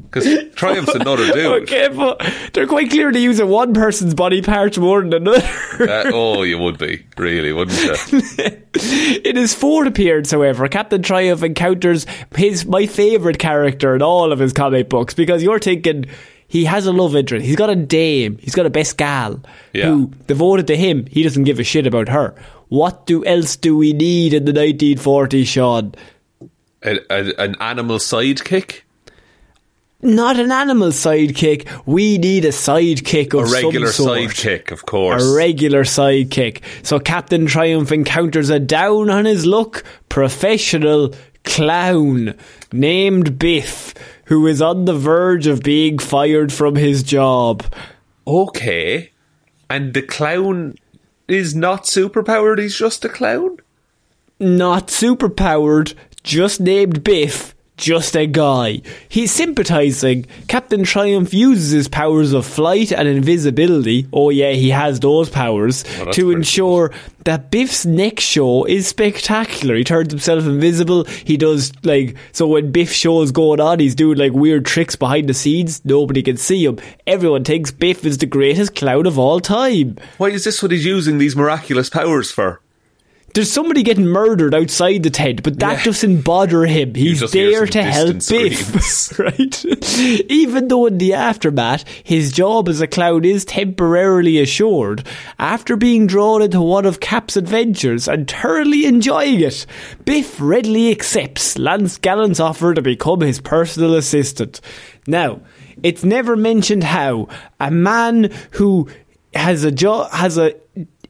Because 0.00 0.26
Triumph's 0.54 0.94
another 0.94 1.26
dude. 1.32 1.62
okay, 1.64 1.88
but 1.88 2.22
they're 2.52 2.66
quite 2.66 2.90
clearly 2.90 3.20
using 3.20 3.48
one 3.48 3.74
person's 3.74 4.14
body 4.14 4.40
part 4.42 4.78
more 4.78 5.02
than 5.02 5.12
another. 5.12 5.46
Uh, 5.80 6.10
oh, 6.12 6.42
you 6.42 6.58
would 6.58 6.78
be 6.78 7.04
really, 7.16 7.52
wouldn't 7.52 7.78
you? 7.78 9.20
In 9.24 9.36
his 9.36 9.54
fourth 9.54 9.88
appearance, 9.88 10.30
however, 10.30 10.66
Captain 10.68 11.02
Triumph 11.02 11.42
encounters 11.42 12.06
his 12.34 12.64
my 12.64 12.86
favourite 12.86 13.38
character 13.38 13.94
in 13.94 14.02
all 14.02 14.32
of 14.32 14.38
his 14.38 14.52
comic 14.52 14.88
books 14.88 15.12
because 15.14 15.42
you're 15.42 15.58
thinking 15.58 16.06
he 16.48 16.64
has 16.64 16.86
a 16.86 16.92
love 16.92 17.14
interest. 17.16 17.44
He's 17.46 17.56
got 17.56 17.70
a 17.70 17.76
dame. 17.76 18.38
He's 18.38 18.54
got 18.54 18.66
a 18.66 18.70
best 18.70 18.96
gal 18.96 19.40
Yeah. 19.72 19.86
who 19.86 20.06
devoted 20.26 20.66
to 20.68 20.76
him. 20.76 21.06
He 21.06 21.22
doesn't 21.22 21.44
give 21.44 21.58
a 21.58 21.64
shit 21.64 21.86
about 21.86 22.08
her. 22.08 22.34
What 22.68 23.06
do 23.06 23.24
else 23.26 23.56
do 23.56 23.76
we 23.76 23.92
need 23.92 24.32
in 24.32 24.44
the 24.46 24.52
1940s, 24.52 25.46
Sean? 25.46 25.94
A, 26.82 26.98
a, 27.10 27.34
an 27.38 27.56
animal 27.60 27.98
sidekick, 27.98 28.80
Not 30.04 30.38
an 30.38 30.50
animal 30.50 30.88
sidekick. 30.88 31.68
We 31.86 32.18
need 32.18 32.44
a 32.44 32.48
sidekick 32.48 33.34
of 33.34 33.48
a 33.48 33.52
regular 33.52 33.86
some 33.86 34.06
sort. 34.06 34.18
sidekick, 34.18 34.72
of 34.72 34.84
course. 34.84 35.24
A 35.24 35.36
regular 35.36 35.84
sidekick. 35.84 36.60
So 36.82 36.98
Captain 36.98 37.46
Triumph 37.46 37.92
encounters 37.92 38.50
a 38.50 38.58
down 38.58 39.10
on 39.10 39.24
his 39.26 39.46
luck 39.46 39.84
professional 40.08 41.14
clown 41.44 42.34
named 42.72 43.38
Biff, 43.38 43.94
who 44.24 44.46
is 44.48 44.60
on 44.60 44.86
the 44.86 44.94
verge 44.94 45.46
of 45.46 45.62
being 45.62 45.98
fired 45.98 46.52
from 46.52 46.74
his 46.74 47.02
job. 47.04 47.62
okay, 48.26 49.10
and 49.70 49.94
the 49.94 50.02
clown 50.02 50.74
is 51.28 51.54
not 51.54 51.84
superpowered. 51.84 52.58
He's 52.58 52.76
just 52.76 53.04
a 53.04 53.08
clown. 53.08 53.58
Not 54.38 54.88
superpowered, 54.88 55.94
just 56.22 56.60
named 56.60 57.02
Biff. 57.04 57.54
Just 57.82 58.16
a 58.16 58.26
guy. 58.28 58.80
He's 59.08 59.32
sympathising. 59.32 60.26
Captain 60.46 60.84
Triumph 60.84 61.34
uses 61.34 61.72
his 61.72 61.88
powers 61.88 62.32
of 62.32 62.46
flight 62.46 62.92
and 62.92 63.08
invisibility. 63.08 64.06
Oh, 64.12 64.30
yeah, 64.30 64.52
he 64.52 64.70
has 64.70 65.00
those 65.00 65.28
powers 65.28 65.82
Well, 65.98 66.12
to 66.12 66.30
ensure 66.30 66.92
that 67.24 67.50
Biff's 67.50 67.84
next 67.84 68.22
show 68.22 68.62
is 68.66 68.86
spectacular. 68.86 69.74
He 69.74 69.82
turns 69.82 70.12
himself 70.12 70.44
invisible. 70.44 71.06
He 71.06 71.36
does, 71.36 71.72
like, 71.82 72.14
so 72.30 72.46
when 72.46 72.70
Biff 72.70 72.92
shows 72.92 73.32
going 73.32 73.58
on, 73.58 73.80
he's 73.80 73.96
doing, 73.96 74.16
like, 74.16 74.32
weird 74.32 74.64
tricks 74.64 74.94
behind 74.94 75.28
the 75.28 75.34
scenes. 75.34 75.84
Nobody 75.84 76.22
can 76.22 76.36
see 76.36 76.64
him. 76.64 76.78
Everyone 77.04 77.42
thinks 77.42 77.72
Biff 77.72 78.06
is 78.06 78.18
the 78.18 78.26
greatest 78.26 78.76
clown 78.76 79.06
of 79.06 79.18
all 79.18 79.40
time. 79.40 79.96
Why 80.18 80.28
is 80.28 80.44
this 80.44 80.62
what 80.62 80.70
he's 80.70 80.86
using 80.86 81.18
these 81.18 81.34
miraculous 81.34 81.90
powers 81.90 82.30
for? 82.30 82.61
There's 83.34 83.50
somebody 83.50 83.82
getting 83.82 84.06
murdered 84.06 84.54
outside 84.54 85.02
the 85.02 85.10
tent, 85.10 85.42
but 85.42 85.58
that 85.60 85.78
Yeah. 85.78 85.84
doesn't 85.84 86.20
bother 86.22 86.64
him. 86.66 86.94
He's 86.94 87.20
there 87.30 87.66
to 87.66 87.82
help 87.82 88.18
Biff, 88.28 89.18
right? 89.18 89.64
Even 90.30 90.68
though 90.68 90.86
in 90.86 90.98
the 90.98 91.14
aftermath, 91.14 91.84
his 92.04 92.30
job 92.32 92.68
as 92.68 92.80
a 92.82 92.86
clown 92.86 93.24
is 93.24 93.44
temporarily 93.46 94.38
assured, 94.38 95.04
after 95.38 95.76
being 95.76 96.06
drawn 96.06 96.42
into 96.42 96.60
one 96.60 96.84
of 96.84 97.00
Cap's 97.00 97.36
adventures 97.36 98.06
and 98.06 98.30
thoroughly 98.30 98.84
enjoying 98.84 99.40
it, 99.40 99.64
Biff 100.04 100.38
readily 100.40 100.90
accepts 100.90 101.56
Lance 101.58 101.96
Gallant's 101.98 102.40
offer 102.40 102.74
to 102.74 102.82
become 102.82 103.20
his 103.20 103.40
personal 103.40 103.94
assistant. 103.94 104.60
Now, 105.06 105.40
it's 105.82 106.04
never 106.04 106.36
mentioned 106.36 106.84
how 106.84 107.28
a 107.58 107.70
man 107.70 108.30
who 108.52 108.88
has 109.34 109.64
a 109.64 109.72
job 109.72 110.10
has 110.12 110.36
a 110.36 110.54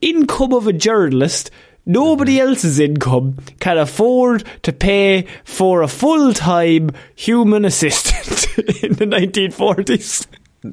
income 0.00 0.52
of 0.52 0.66
a 0.66 0.72
journalist 0.72 1.50
Nobody 1.84 2.38
else's 2.38 2.78
income 2.78 3.38
can 3.58 3.76
afford 3.78 4.44
to 4.62 4.72
pay 4.72 5.26
for 5.44 5.82
a 5.82 5.88
full 5.88 6.32
time 6.32 6.90
human 7.16 7.64
assistant 7.64 8.56
in 8.82 8.92
the 8.94 9.06
1940s. 9.06 10.26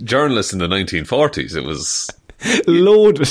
Journalists 0.03 0.53
in 0.53 0.59
the 0.59 0.67
1940s, 0.67 1.55
it 1.55 1.63
was 1.65 2.09
Loaded. 2.67 3.27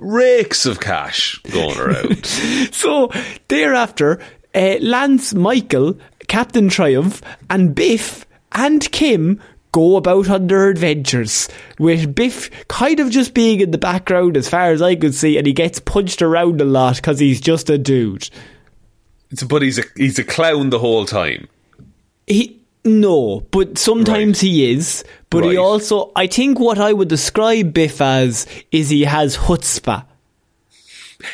rakes 0.00 0.66
of 0.66 0.78
cash 0.80 1.38
going 1.52 1.78
around. 1.78 2.24
So, 2.72 3.10
thereafter, 3.48 4.20
uh, 4.54 4.76
Lance, 4.80 5.34
Michael, 5.34 5.98
Captain 6.28 6.68
Triumph, 6.68 7.22
and 7.50 7.74
Biff 7.74 8.26
and 8.52 8.90
Kim 8.92 9.40
go 9.76 9.96
about 9.96 10.30
on 10.30 10.46
their 10.46 10.70
adventures, 10.70 11.50
with 11.78 12.14
Biff 12.14 12.50
kind 12.68 12.98
of 12.98 13.10
just 13.10 13.34
being 13.34 13.60
in 13.60 13.72
the 13.72 13.78
background 13.78 14.34
as 14.38 14.48
far 14.48 14.70
as 14.70 14.80
I 14.80 14.94
could 14.96 15.14
see, 15.14 15.36
and 15.36 15.46
he 15.46 15.52
gets 15.52 15.78
punched 15.80 16.22
around 16.22 16.62
a 16.62 16.64
lot 16.64 16.96
because 16.96 17.18
he's 17.18 17.42
just 17.42 17.68
a 17.68 17.76
dude. 17.76 18.30
But 19.46 19.60
he's 19.60 19.78
a 19.78 19.82
he's 19.94 20.18
a 20.18 20.24
clown 20.24 20.70
the 20.70 20.78
whole 20.78 21.04
time. 21.04 21.48
He 22.26 22.58
no, 22.86 23.40
but 23.50 23.76
sometimes 23.76 24.38
Right. 24.42 24.48
he 24.50 24.72
is. 24.72 25.04
But 25.28 25.44
he 25.44 25.58
also, 25.58 26.10
I 26.16 26.26
think, 26.26 26.58
what 26.58 26.78
I 26.78 26.94
would 26.94 27.08
describe 27.08 27.74
Biff 27.74 28.00
as 28.00 28.46
is 28.72 28.88
he 28.88 29.02
has 29.04 29.36
chutzpah. 29.36 30.04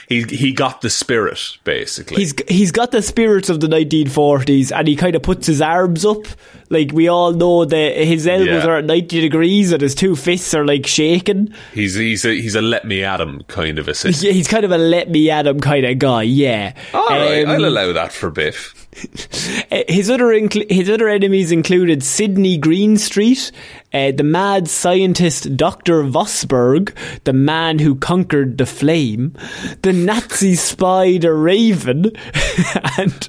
He 0.08 0.22
he 0.22 0.52
got 0.52 0.80
the 0.80 0.90
spirit 0.90 1.58
basically. 1.64 2.16
He's 2.22 2.34
he's 2.48 2.72
got 2.72 2.90
the 2.90 3.02
spirits 3.02 3.48
of 3.48 3.60
the 3.60 3.66
1940s, 3.68 4.72
and 4.76 4.86
he 4.88 4.96
kind 4.96 5.14
of 5.16 5.22
puts 5.22 5.46
his 5.46 5.60
arms 5.60 6.04
up. 6.04 6.26
Like 6.70 6.92
we 6.92 7.08
all 7.08 7.32
know 7.32 7.64
that 7.66 7.96
his 7.96 8.26
elbows 8.26 8.46
Yeah. 8.64 8.66
are 8.66 8.76
at 8.78 8.84
90 8.86 9.20
degrees, 9.20 9.72
and 9.72 9.82
his 9.82 9.94
two 9.94 10.16
fists 10.16 10.54
are 10.54 10.64
like 10.64 10.86
shaking. 10.86 11.52
he's 11.74 11.94
he's 11.94 12.24
a, 12.24 12.30
he's 12.34 12.54
a 12.54 12.62
let 12.62 12.86
me 12.86 13.04
at 13.04 13.20
him 13.20 13.42
kind 13.48 13.78
of 13.78 13.88
assistant. 13.88 14.22
Yeah, 14.22 14.32
he's 14.32 14.48
kind 14.48 14.64
of 14.64 14.70
a 14.72 14.78
let 14.78 15.10
me 15.10 15.28
at 15.30 15.46
him 15.46 15.60
kind 15.60 15.84
of 15.84 15.98
guy. 15.98 16.22
Yeah. 16.22 16.72
All 16.94 17.08
right, 17.08 17.44
Um, 17.44 17.50
I'll 17.50 17.64
allow 17.66 17.92
that 17.92 18.12
for 18.12 18.30
Biff. 18.30 18.88
His 18.92 20.10
other 20.10 20.26
incl- 20.26 20.70
his 20.70 20.90
other 20.90 21.08
enemies 21.08 21.50
included 21.50 22.02
Sidney 22.02 22.58
Greenstreet, 22.58 23.50
uh, 23.92 24.12
the 24.12 24.22
mad 24.22 24.68
scientist 24.68 25.56
Dr. 25.56 26.02
Vosberg, 26.02 26.94
the 27.24 27.32
man 27.32 27.78
who 27.78 27.94
conquered 27.94 28.58
the 28.58 28.66
flame, 28.66 29.32
the 29.80 29.94
Nazi 29.94 30.54
spy 30.56 31.16
the 31.16 31.32
Raven, 31.32 32.04
and 32.98 33.28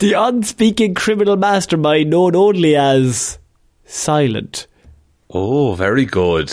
the 0.00 0.14
unspeaking 0.16 0.94
criminal 0.94 1.36
mastermind 1.36 2.10
known 2.10 2.34
only 2.34 2.74
as 2.74 3.38
Silent. 3.84 4.66
Oh, 5.30 5.74
very 5.74 6.04
good. 6.04 6.50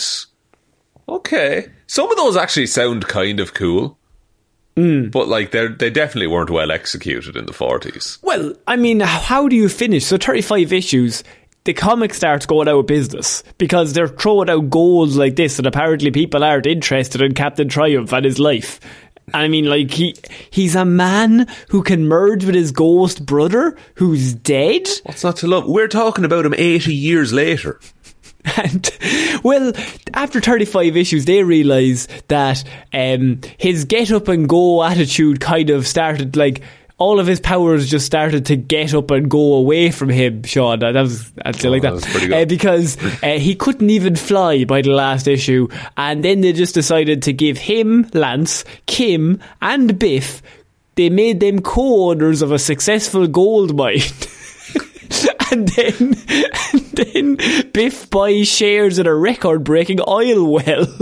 Okay. 1.08 1.66
Some 1.86 2.10
of 2.10 2.16
those 2.16 2.36
actually 2.36 2.66
sound 2.66 3.08
kind 3.08 3.40
of 3.40 3.54
cool. 3.54 3.98
Mm. 4.76 5.10
But 5.10 5.28
like 5.28 5.52
they 5.52 5.68
they 5.68 5.90
definitely 5.90 6.26
weren't 6.26 6.50
well 6.50 6.72
executed 6.72 7.36
in 7.36 7.46
the 7.46 7.52
40s. 7.52 8.18
Well, 8.22 8.54
I 8.66 8.76
mean, 8.76 9.00
how 9.00 9.48
do 9.48 9.54
you 9.54 9.68
finish? 9.68 10.06
So 10.06 10.16
35 10.16 10.72
issues, 10.72 11.22
the 11.64 11.72
comic 11.72 12.12
starts 12.12 12.46
going 12.46 12.68
out 12.68 12.78
of 12.78 12.86
business 12.86 13.44
because 13.58 13.92
they're 13.92 14.08
throwing 14.08 14.50
out 14.50 14.70
goals 14.70 15.16
like 15.16 15.36
this, 15.36 15.58
and 15.58 15.66
apparently 15.66 16.10
people 16.10 16.42
aren't 16.42 16.66
interested 16.66 17.22
in 17.22 17.34
Captain 17.34 17.68
Triumph 17.68 18.12
and 18.12 18.24
his 18.24 18.38
life. 18.38 18.80
And 19.28 19.36
I 19.42 19.48
mean, 19.48 19.66
like 19.66 19.90
he 19.90 20.16
he's 20.50 20.74
a 20.74 20.84
man 20.84 21.46
who 21.68 21.82
can 21.82 22.06
merge 22.08 22.44
with 22.44 22.54
his 22.54 22.72
ghost 22.72 23.24
brother 23.24 23.76
who's 23.94 24.34
dead. 24.34 24.88
What's 25.04 25.24
not 25.24 25.36
to 25.38 25.46
love? 25.46 25.66
We're 25.66 25.88
talking 25.88 26.24
about 26.24 26.44
him 26.44 26.54
80 26.54 26.94
years 26.94 27.32
later. 27.32 27.80
And 28.56 28.90
well, 29.42 29.72
after 30.12 30.40
35 30.40 30.96
issues, 30.96 31.24
they 31.24 31.42
realise 31.42 32.06
that 32.28 32.62
um, 32.92 33.40
his 33.58 33.84
get 33.84 34.12
up 34.12 34.28
and 34.28 34.48
go 34.48 34.84
attitude 34.84 35.40
kind 35.40 35.70
of 35.70 35.86
started 35.86 36.36
like. 36.36 36.62
All 36.96 37.18
of 37.18 37.26
his 37.26 37.40
powers 37.40 37.90
just 37.90 38.06
started 38.06 38.46
to 38.46 38.56
get 38.56 38.94
up 38.94 39.10
and 39.10 39.28
go 39.28 39.54
away 39.54 39.90
from 39.90 40.10
him, 40.10 40.44
Sean. 40.44 40.78
That 40.78 40.94
was 40.94 41.32
actually 41.44 41.80
like 41.80 41.82
that 41.82 42.00
that, 42.00 42.10
pretty 42.12 42.28
good. 42.28 42.42
Uh, 42.42 42.44
because 42.44 42.96
uh, 43.20 43.36
he 43.36 43.56
couldn't 43.56 43.90
even 43.90 44.14
fly 44.14 44.62
by 44.62 44.80
the 44.80 44.92
last 44.92 45.26
issue, 45.26 45.66
and 45.96 46.24
then 46.24 46.40
they 46.40 46.52
just 46.52 46.72
decided 46.72 47.20
to 47.24 47.32
give 47.32 47.58
him 47.58 48.08
Lance, 48.14 48.64
Kim, 48.86 49.40
and 49.60 49.98
Biff. 49.98 50.40
They 50.94 51.10
made 51.10 51.40
them 51.40 51.62
co-owners 51.62 52.42
of 52.42 52.52
a 52.52 52.60
successful 52.60 53.26
gold 53.26 53.76
mine. 53.76 53.98
and 55.50 55.68
then, 55.68 56.16
and 56.72 57.36
then 57.36 57.70
Biff 57.72 58.08
buys 58.10 58.48
shares 58.48 58.98
in 58.98 59.06
a 59.06 59.14
record-breaking 59.14 60.00
oil 60.06 60.50
well. 60.50 60.86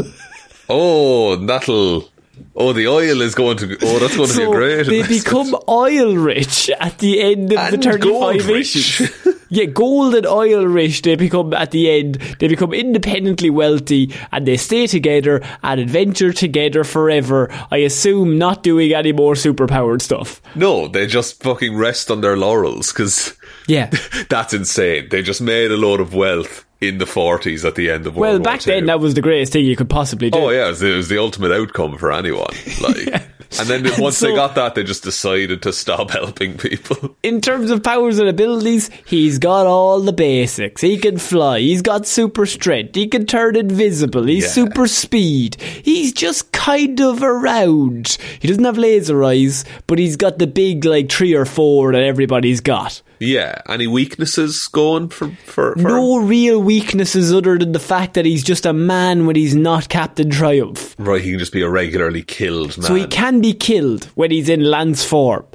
Oh, 0.69 1.37
that'll. 1.37 2.09
Oh, 2.57 2.73
the 2.73 2.87
oil 2.87 3.21
is 3.21 3.35
going 3.35 3.59
to. 3.59 3.77
Oh, 3.83 3.99
that's 3.99 4.17
going 4.17 4.29
to 4.29 4.39
be 4.39 4.47
great. 4.47 4.87
they 4.87 5.07
become 5.07 5.55
oil 5.69 6.17
rich 6.17 6.71
at 6.81 6.99
the 6.99 7.21
end 7.21 7.53
of 7.53 7.59
And 7.59 7.83
the 7.83 7.91
35 7.91 8.01
gold 8.01 8.37
issues. 8.57 9.27
yeah, 9.51 9.65
gold 9.67 10.15
and 10.15 10.25
oil 10.25 10.65
rich, 10.67 11.03
they 11.03 11.17
become 11.17 11.53
at 11.53 11.73
the 11.73 11.91
end, 11.91 12.15
they 12.39 12.49
become 12.49 12.73
independently 12.73 13.51
wealthy 13.51 14.15
and 14.31 14.47
they 14.47 14.57
stay 14.57 14.87
together 14.87 15.43
and 15.63 15.79
adventure 15.81 16.33
together 16.33 16.85
forever. 16.85 17.51
I 17.71 17.79
assume 17.79 18.39
not 18.39 18.63
doing 18.63 18.95
any 18.95 19.13
more 19.13 19.35
superpowered 19.35 20.01
stuff. 20.01 20.41
No, 20.55 20.89
they 20.89 21.07
just 21.07 21.43
fucking 21.43 21.77
rest 21.77 22.11
on 22.11 22.23
their 22.23 22.37
laurels 22.39 22.93
because 22.93 23.35
Yeah. 23.67 23.91
that's 24.29 24.55
insane. 24.55 25.09
They 25.11 25.23
just 25.23 25.41
made 25.41 25.71
a 25.71 25.77
load 25.77 26.01
of 26.01 26.15
wealth 26.15 26.65
in 26.81 26.99
the 26.99 27.05
40s 27.05 27.65
at 27.65 27.77
the 27.77 27.91
end 27.91 28.07
of 28.09 28.17
World 28.17 28.33
Well, 28.33 28.39
back 28.41 28.63
then 28.63 28.87
that 28.87 28.99
was 28.99 29.15
the 29.15 29.23
greatest 29.23 29.53
thing 29.53 29.65
you 29.65 29.77
could 29.77 29.89
possibly 29.89 30.31
do. 30.31 30.39
Oh 30.39 30.51
yeah, 30.51 30.67
it 30.67 30.71
was, 30.71 30.83
it 30.83 30.97
was 30.97 31.09
the 31.09 31.19
ultimate 31.19 31.53
outcome 31.53 31.97
for 31.97 32.13
anyone. 32.13 32.49
Like, 32.83 33.23
and 33.61 33.69
then 33.69 33.85
once 34.03 34.19
they 34.19 34.35
got 34.35 34.55
that, 34.55 34.75
they 34.75 34.83
just 34.83 35.05
decided 35.05 35.63
to 35.63 35.73
stop 35.73 36.11
helping 36.11 36.57
people. 36.57 37.15
in 37.23 37.41
terms 37.41 37.71
of 37.71 37.83
powers 37.83 38.19
and 38.19 38.29
abilities, 38.29 38.91
he's 39.05 39.39
got 39.39 39.67
all 39.67 40.01
the 40.01 40.13
basics. 40.13 40.81
He 40.81 40.97
can 40.99 41.19
fly. 41.19 41.61
He's 41.61 41.83
got 41.83 42.07
super 42.07 42.47
strength. 42.47 42.95
He 42.97 43.07
can 43.07 43.27
turn 43.27 43.55
invisible. 43.55 44.25
He's 44.25 44.45
Yeah. 44.45 44.51
super 44.51 44.89
speed. 44.89 45.57
He's 45.61 46.13
just 46.13 46.51
kind 46.53 47.01
of 47.01 47.23
around. 47.23 48.17
He 48.41 48.49
doesn't 48.49 48.65
have 48.65 48.79
laser 48.79 49.23
eyes, 49.23 49.65
but 49.87 49.99
he's 49.99 50.17
got 50.17 50.39
the 50.39 50.47
big 50.47 50.85
like 50.85 51.13
three 51.13 51.35
or 51.35 51.45
four 51.45 51.93
that 51.93 52.03
everybody's 52.03 52.61
got. 52.61 53.03
Yeah. 53.25 53.63
Any 53.69 53.87
weaknesses 53.87 54.67
going 54.69 55.09
for 55.11 55.29
for, 55.45 55.75
for 55.77 55.79
No 55.83 56.19
real 56.19 56.61
weaknesses 56.61 57.33
other 57.33 57.57
than 57.57 57.73
the 57.73 57.79
fact 57.79 58.15
that 58.15 58.25
he's 58.27 58.43
just 58.43 58.67
a 58.67 58.73
man 58.73 59.27
when 59.27 59.37
he's 59.37 59.55
not 59.55 59.89
Captain 59.89 60.29
Triumph. 60.31 60.97
Right, 60.99 61.23
he 61.23 61.31
can 61.31 61.39
just 61.39 61.53
be 61.53 61.63
a 61.63 61.69
regularly 61.71 62.23
killed 62.23 62.77
man. 62.79 62.87
So 62.87 62.95
he 62.95 63.07
can 63.07 63.41
be 63.41 63.53
killed 63.53 64.05
when 64.17 64.31
he's 64.31 64.49
in 64.49 64.65
lance 64.65 65.05
form. 65.05 65.47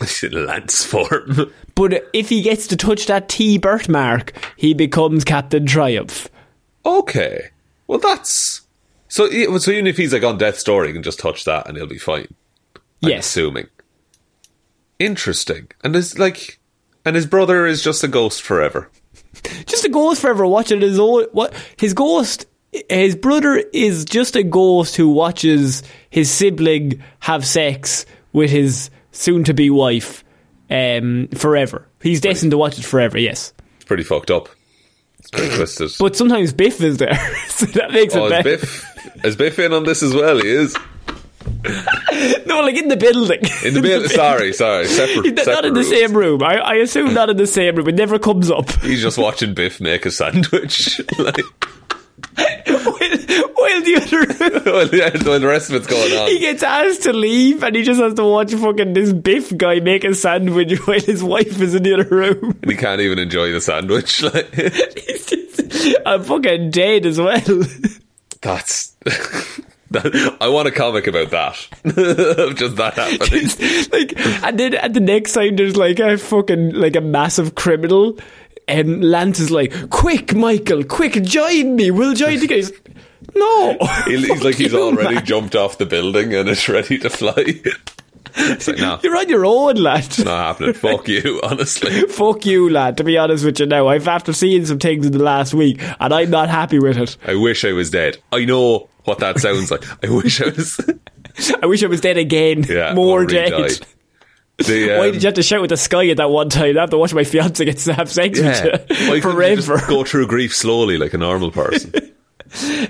Lance 0.32 0.84
form. 0.84 1.52
But 1.76 2.08
if 2.14 2.30
he 2.30 2.40
gets 2.40 2.66
to 2.68 2.76
touch 2.76 3.04
that 3.06 3.28
T 3.28 3.58
birthmark, 3.58 4.32
he 4.56 4.72
becomes 4.72 5.24
Captain 5.24 5.66
Triumph. 5.66 6.28
okay. 6.86 7.48
Well, 7.86 7.98
that's 7.98 8.62
so. 9.08 9.28
So 9.58 9.70
even 9.70 9.86
if 9.86 9.96
he's 9.98 10.12
like 10.14 10.24
on 10.24 10.38
death's 10.38 10.64
door, 10.64 10.84
he 10.86 10.92
can 10.94 11.02
just 11.02 11.18
touch 11.20 11.44
that 11.44 11.68
and 11.68 11.76
he'll 11.76 11.86
be 11.86 11.98
fine. 11.98 12.26
I'm 13.02 13.10
Yes. 13.10 13.26
assuming. 13.26 13.66
Interesting. 14.98 15.68
And 15.84 15.94
his 15.94 16.18
like, 16.18 16.58
and 17.06 17.16
his 17.16 17.24
brother 17.24 17.64
is 17.64 17.82
just 17.82 18.04
a 18.04 18.08
ghost 18.08 18.42
forever. 18.42 18.90
just 19.66 19.84
a 19.84 19.88
ghost 19.88 20.20
forever 20.20 20.46
watching 20.46 20.82
his 20.82 20.98
own 20.98 21.24
what 21.32 21.54
his 21.78 21.94
ghost 21.94 22.46
his 22.90 23.16
brother 23.16 23.62
is 23.72 24.04
just 24.04 24.36
a 24.36 24.42
ghost 24.42 24.96
who 24.96 25.08
watches 25.08 25.82
his 26.10 26.30
sibling 26.30 27.02
have 27.20 27.46
sex 27.46 28.04
with 28.32 28.50
his 28.50 28.90
soon 29.12 29.44
to 29.44 29.54
be 29.54 29.70
wife 29.70 30.24
um, 30.68 31.28
forever. 31.28 31.86
He's 32.02 32.20
destined 32.20 32.50
to 32.50 32.58
watch 32.58 32.78
it 32.78 32.84
forever, 32.84 33.18
yes. 33.18 33.54
It's 33.76 33.84
pretty 33.84 34.02
fucked 34.02 34.30
up. 34.30 34.48
It's 35.18 35.30
pretty 35.30 35.56
twisted. 35.56 35.92
But 35.98 36.16
sometimes 36.16 36.52
Biff 36.52 36.80
is 36.82 36.98
there, 36.98 37.14
so 37.48 37.66
that 37.66 37.92
makes 37.92 38.14
oh, 38.14 38.26
it 38.26 38.26
is 38.26 38.30
better. 38.30 38.42
Biff 38.42 39.24
is 39.24 39.36
Biff 39.36 39.58
in 39.58 39.72
on 39.72 39.84
this 39.84 40.02
as 40.02 40.14
well? 40.14 40.38
He 40.38 40.48
is 40.48 40.76
No, 42.46 42.60
like 42.60 42.76
in 42.76 42.88
the 42.88 42.96
building. 42.96 43.40
in 43.64 43.74
the 43.74 43.80
building. 43.82 44.08
sorry, 44.08 44.52
sorry, 44.52 44.86
separate. 44.88 45.34
Not 45.34 45.44
separate 45.44 45.64
in 45.66 45.74
the 45.74 45.80
rooms. 45.80 45.90
same 45.90 46.16
room. 46.16 46.42
I, 46.42 46.56
I 46.58 46.74
assume 46.76 47.12
not 47.14 47.28
in 47.30 47.36
the 47.36 47.46
same 47.46 47.76
room. 47.76 47.88
It 47.88 47.94
never 47.96 48.18
comes 48.18 48.50
up. 48.50 48.70
He's 48.82 49.02
just 49.02 49.18
watching 49.18 49.54
Biff 49.54 49.80
make 49.80 50.06
a 50.06 50.10
sandwich. 50.10 51.00
like, 51.18 51.36
while, 52.36 52.44
while 52.74 53.82
the 53.82 53.96
other 54.02 54.96
yeah, 54.96 55.10
while 55.28 55.40
the 55.40 55.46
rest 55.46 55.70
of 55.70 55.76
it's 55.76 55.86
going 55.86 56.12
on. 56.18 56.28
he 56.28 56.38
gets 56.38 56.62
asked 56.62 57.02
to 57.02 57.12
leave 57.12 57.62
and 57.62 57.74
he 57.76 57.82
just 57.82 58.00
has 58.00 58.14
to 58.14 58.24
watch 58.24 58.52
fucking 58.54 58.92
this 58.94 59.12
Biff 59.12 59.54
guy 59.56 59.80
make 59.80 60.04
a 60.04 60.14
sandwich 60.14 60.78
while 60.86 61.00
his 61.00 61.22
wife 61.22 61.60
is 61.60 61.74
in 61.74 61.82
the 61.82 61.94
other 61.94 62.08
room. 62.08 62.58
And 62.62 62.70
he 62.70 62.76
can't 62.76 63.00
even 63.00 63.18
enjoy 63.18 63.52
the 63.52 63.60
sandwich. 63.60 64.22
Like, 64.22 64.52
He's 64.54 65.26
just, 65.26 65.96
I'm 66.06 66.22
fucking 66.24 66.70
dead 66.70 67.06
as 67.06 67.18
well. 67.18 67.40
that's. 68.40 68.96
That, 69.90 70.36
I 70.40 70.48
want 70.48 70.68
a 70.68 70.70
comic 70.72 71.06
about 71.06 71.30
that. 71.30 71.54
just 72.56 72.76
that 72.76 72.94
happening. 72.94 73.48
like, 73.92 74.42
and 74.44 74.58
then 74.58 74.74
at 74.74 74.94
the 74.94 75.00
next 75.00 75.32
time, 75.32 75.56
there's 75.56 75.76
like 75.76 75.98
a 76.00 76.16
fucking 76.18 76.72
like 76.72 76.96
a 76.96 77.00
massive 77.00 77.54
criminal, 77.54 78.18
and 78.68 79.04
Lance 79.08 79.38
is 79.38 79.50
like, 79.50 79.90
"Quick, 79.90 80.34
Michael, 80.34 80.82
quick, 80.84 81.22
join 81.22 81.76
me. 81.76 81.90
We'll 81.90 82.14
join 82.14 82.40
together." 82.40 82.56
He's, 82.56 82.72
no, 83.34 83.76
He- 84.06 84.16
he's 84.16 84.42
like 84.42 84.56
he's 84.56 84.72
you, 84.72 84.82
already 84.82 85.16
man. 85.16 85.24
jumped 85.24 85.54
off 85.54 85.78
the 85.78 85.86
building 85.86 86.34
and 86.34 86.48
is 86.48 86.68
ready 86.68 86.98
to 86.98 87.10
fly. 87.10 87.34
it's 88.38 88.68
like, 88.68 88.78
no, 88.78 88.98
You're 89.02 89.16
on 89.16 89.28
your 89.28 89.46
own, 89.46 89.76
lad. 89.76 90.02
not 90.18 90.58
happening. 90.58 90.74
Fuck 90.74 91.08
you, 91.08 91.40
honestly. 91.42 92.02
Fuck 92.08 92.44
you, 92.44 92.68
lad. 92.68 92.96
To 92.98 93.04
be 93.04 93.16
honest 93.16 93.44
with 93.44 93.58
you 93.60 93.66
now, 93.66 93.88
I've 93.88 94.08
after 94.08 94.32
seeing 94.32 94.66
some 94.66 94.78
things 94.78 95.06
in 95.06 95.12
the 95.12 95.22
last 95.22 95.54
week, 95.54 95.80
and 96.00 96.12
I'm 96.12 96.30
not 96.30 96.48
happy 96.50 96.78
with 96.78 96.98
it. 96.98 97.16
I 97.26 97.34
wish 97.36 97.64
I 97.64 97.72
was 97.72 97.90
dead. 97.90 98.18
I 98.32 98.44
know 98.44 98.88
what 99.06 99.18
that 99.20 99.38
sounds 99.38 99.70
like. 99.70 99.82
I 100.04 100.10
wish 100.10 100.40
I 100.40 100.48
was. 100.48 100.80
I 101.62 101.66
wish 101.66 101.82
I 101.82 101.86
was 101.86 102.00
dead 102.00 102.18
again. 102.18 102.64
Yeah, 102.68 102.94
More 102.94 103.24
dead. 103.26 103.50
died. 103.50 103.86
The, 104.58 104.96
Why 104.98 105.06
um, 105.08 105.12
did 105.12 105.22
you 105.22 105.26
have 105.26 105.34
to 105.34 105.42
shout 105.42 105.62
at 105.62 105.68
the 105.68 105.76
sky 105.76 106.08
at 106.08 106.16
that 106.16 106.30
one 106.30 106.48
time? 106.48 106.78
I 106.78 106.80
have 106.80 106.90
to 106.90 106.98
watch 106.98 107.12
my 107.12 107.24
fiance 107.24 107.62
get 107.62 107.76
to 107.78 107.92
have 107.92 108.10
sex 108.10 108.38
yeah. 108.40 108.64
with 108.64 108.90
you 108.90 109.10
Why 109.10 109.20
couldn't 109.20 109.56
you 109.56 109.62
forever. 109.62 109.86
go 109.86 110.02
through 110.02 110.28
grief 110.28 110.56
slowly 110.56 110.96
like 110.96 111.12
a 111.14 111.18
normal 111.18 111.50
person? 111.50 111.92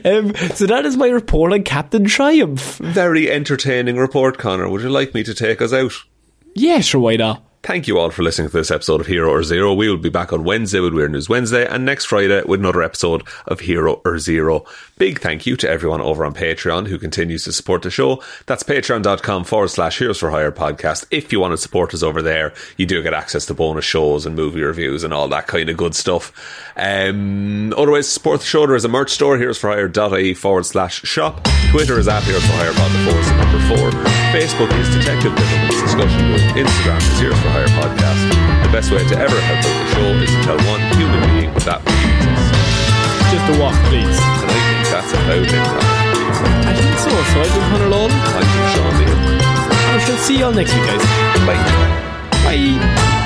Um, 0.05 0.35
so 0.55 0.67
that 0.67 0.85
is 0.85 0.99
my 0.99 1.09
report 1.09 1.53
on 1.55 1.63
Captain 1.63 2.05
Triumph. 2.05 2.77
Very 2.77 3.31
entertaining 3.31 3.97
report, 3.97 4.37
Conor. 4.37 4.69
Would 4.69 4.83
you 4.83 4.91
like 4.91 5.15
me 5.15 5.25
to 5.25 5.33
take 5.35 5.63
us 5.63 5.73
out? 5.73 5.93
Yeah, 6.55 6.81
sure, 6.81 7.01
why 7.01 7.17
not? 7.17 7.43
Thank 7.67 7.89
you 7.89 7.99
all 7.99 8.13
for 8.13 8.23
listening 8.23 8.49
to 8.49 8.57
this 8.57 8.71
episode 8.71 9.01
of 9.01 9.09
Hero 9.09 9.29
or 9.29 9.43
Zero. 9.43 9.75
We 9.75 9.91
will 9.91 9.97
be 9.97 10.09
back 10.09 10.33
on 10.33 10.45
Wednesday 10.45 10.79
with 10.79 10.95
Weird 10.95 11.11
News 11.11 11.29
Wednesday 11.29 11.67
and 11.67 11.85
next 11.85 12.05
Friday 12.05 12.45
with 12.45 12.61
another 12.61 12.81
episode 12.81 13.27
of 13.45 13.59
Hero 13.59 14.01
or 14.05 14.21
Zero. 14.21 14.65
Big 14.99 15.19
thank 15.19 15.47
you 15.47 15.57
to 15.57 15.69
everyone 15.69 16.01
over 16.01 16.25
on 16.25 16.33
Patreon 16.33 16.87
who 16.87 16.97
continues 16.97 17.43
to 17.43 17.53
support 17.53 17.83
the 17.83 17.91
show. 17.91 18.23
That's 18.47 18.63
patreon.com 18.63 19.43
forward 19.43 19.71
slash 19.71 19.99
Heroes 19.99 20.21
for 20.21 20.31
Hire 20.31 20.53
podcast. 20.53 21.07
If 21.11 21.33
you 21.33 21.41
want 21.41 21.55
to 21.55 21.57
support 21.57 21.93
us 21.93 22.05
over 22.05 22.23
there, 22.23 22.55
you 22.77 22.87
do 22.87 23.03
get 23.03 23.13
access 23.13 23.47
to 23.47 23.55
bonus 23.55 23.85
shows 23.85 24.27
and 24.27 24.37
movie 24.37 24.63
reviews 24.63 25.03
and 25.03 25.13
all 25.13 25.27
that 25.27 25.49
kind 25.49 25.69
of 25.69 25.77
good 25.77 25.97
stuff. 25.97 26.33
Um, 26.77 27.75
otherwise, 27.77 28.09
support 28.09 28.41
the 28.41 28.47
show. 28.47 28.65
There 28.69 28.77
is 28.77 28.85
a 28.85 28.89
merch 28.89 29.11
store, 29.11 29.37
heroesforhire.ie 29.39 30.35
forward 30.35 30.67
slash 30.67 31.03
shop. 31.03 31.43
Twitter 31.73 31.99
is 31.99 32.07
at 32.07 32.23
Heroes 32.23 32.47
for 32.47 32.53
Hire 32.53 32.73
Pod, 32.75 32.93
the 32.93 33.11
four 33.11 33.21
is 33.21 33.29
the 33.29 33.37
number 33.37 33.59
four. 33.67 33.91
Facebook 34.31 34.71
is 34.79 34.89
Detective 34.95 35.35
Discussion 35.83 36.27
Group. 36.29 36.41
Instagram 36.65 36.99
is 36.99 37.19
Heroes 37.19 37.41
for 37.41 37.49
Hire 37.49 37.56
Podcast. 37.65 38.21
The 38.63 38.69
best 38.73 38.91
way 38.93 39.07
to 39.07 39.17
ever 39.17 39.41
help 39.41 39.59
out 39.65 39.77
the 39.81 39.87
show 39.95 40.09
is 40.21 40.31
to 40.31 40.41
tell 40.45 40.59
one 40.69 40.81
human 41.01 41.21
being 41.33 41.53
that 41.65 41.81
we 41.81 41.97
exist. 42.13 42.53
Just 43.33 43.47
a 43.49 43.61
walk, 43.61 43.77
please. 43.89 44.19
And 44.45 44.51
I 44.51 44.61
think 44.69 44.85
that's 44.93 45.13
about 45.17 45.41
it. 45.41 45.49
Conor. 45.49 45.81
I 46.69 46.73
think 46.77 46.99
so. 47.01 47.11
So 47.11 47.41
I've 47.41 47.53
been 47.55 47.67
Conor 47.71 47.89
Lawler. 47.89 48.13
Thank 48.37 48.51
you, 48.53 48.65
Sean. 48.77 48.95
I 49.97 49.99
shall 50.05 50.19
see 50.19 50.39
you 50.39 50.45
all 50.45 50.53
next 50.53 50.75
week, 50.75 50.85
guys. 50.85 51.03
Bye. 51.47 51.57
Bye. 52.45 53.26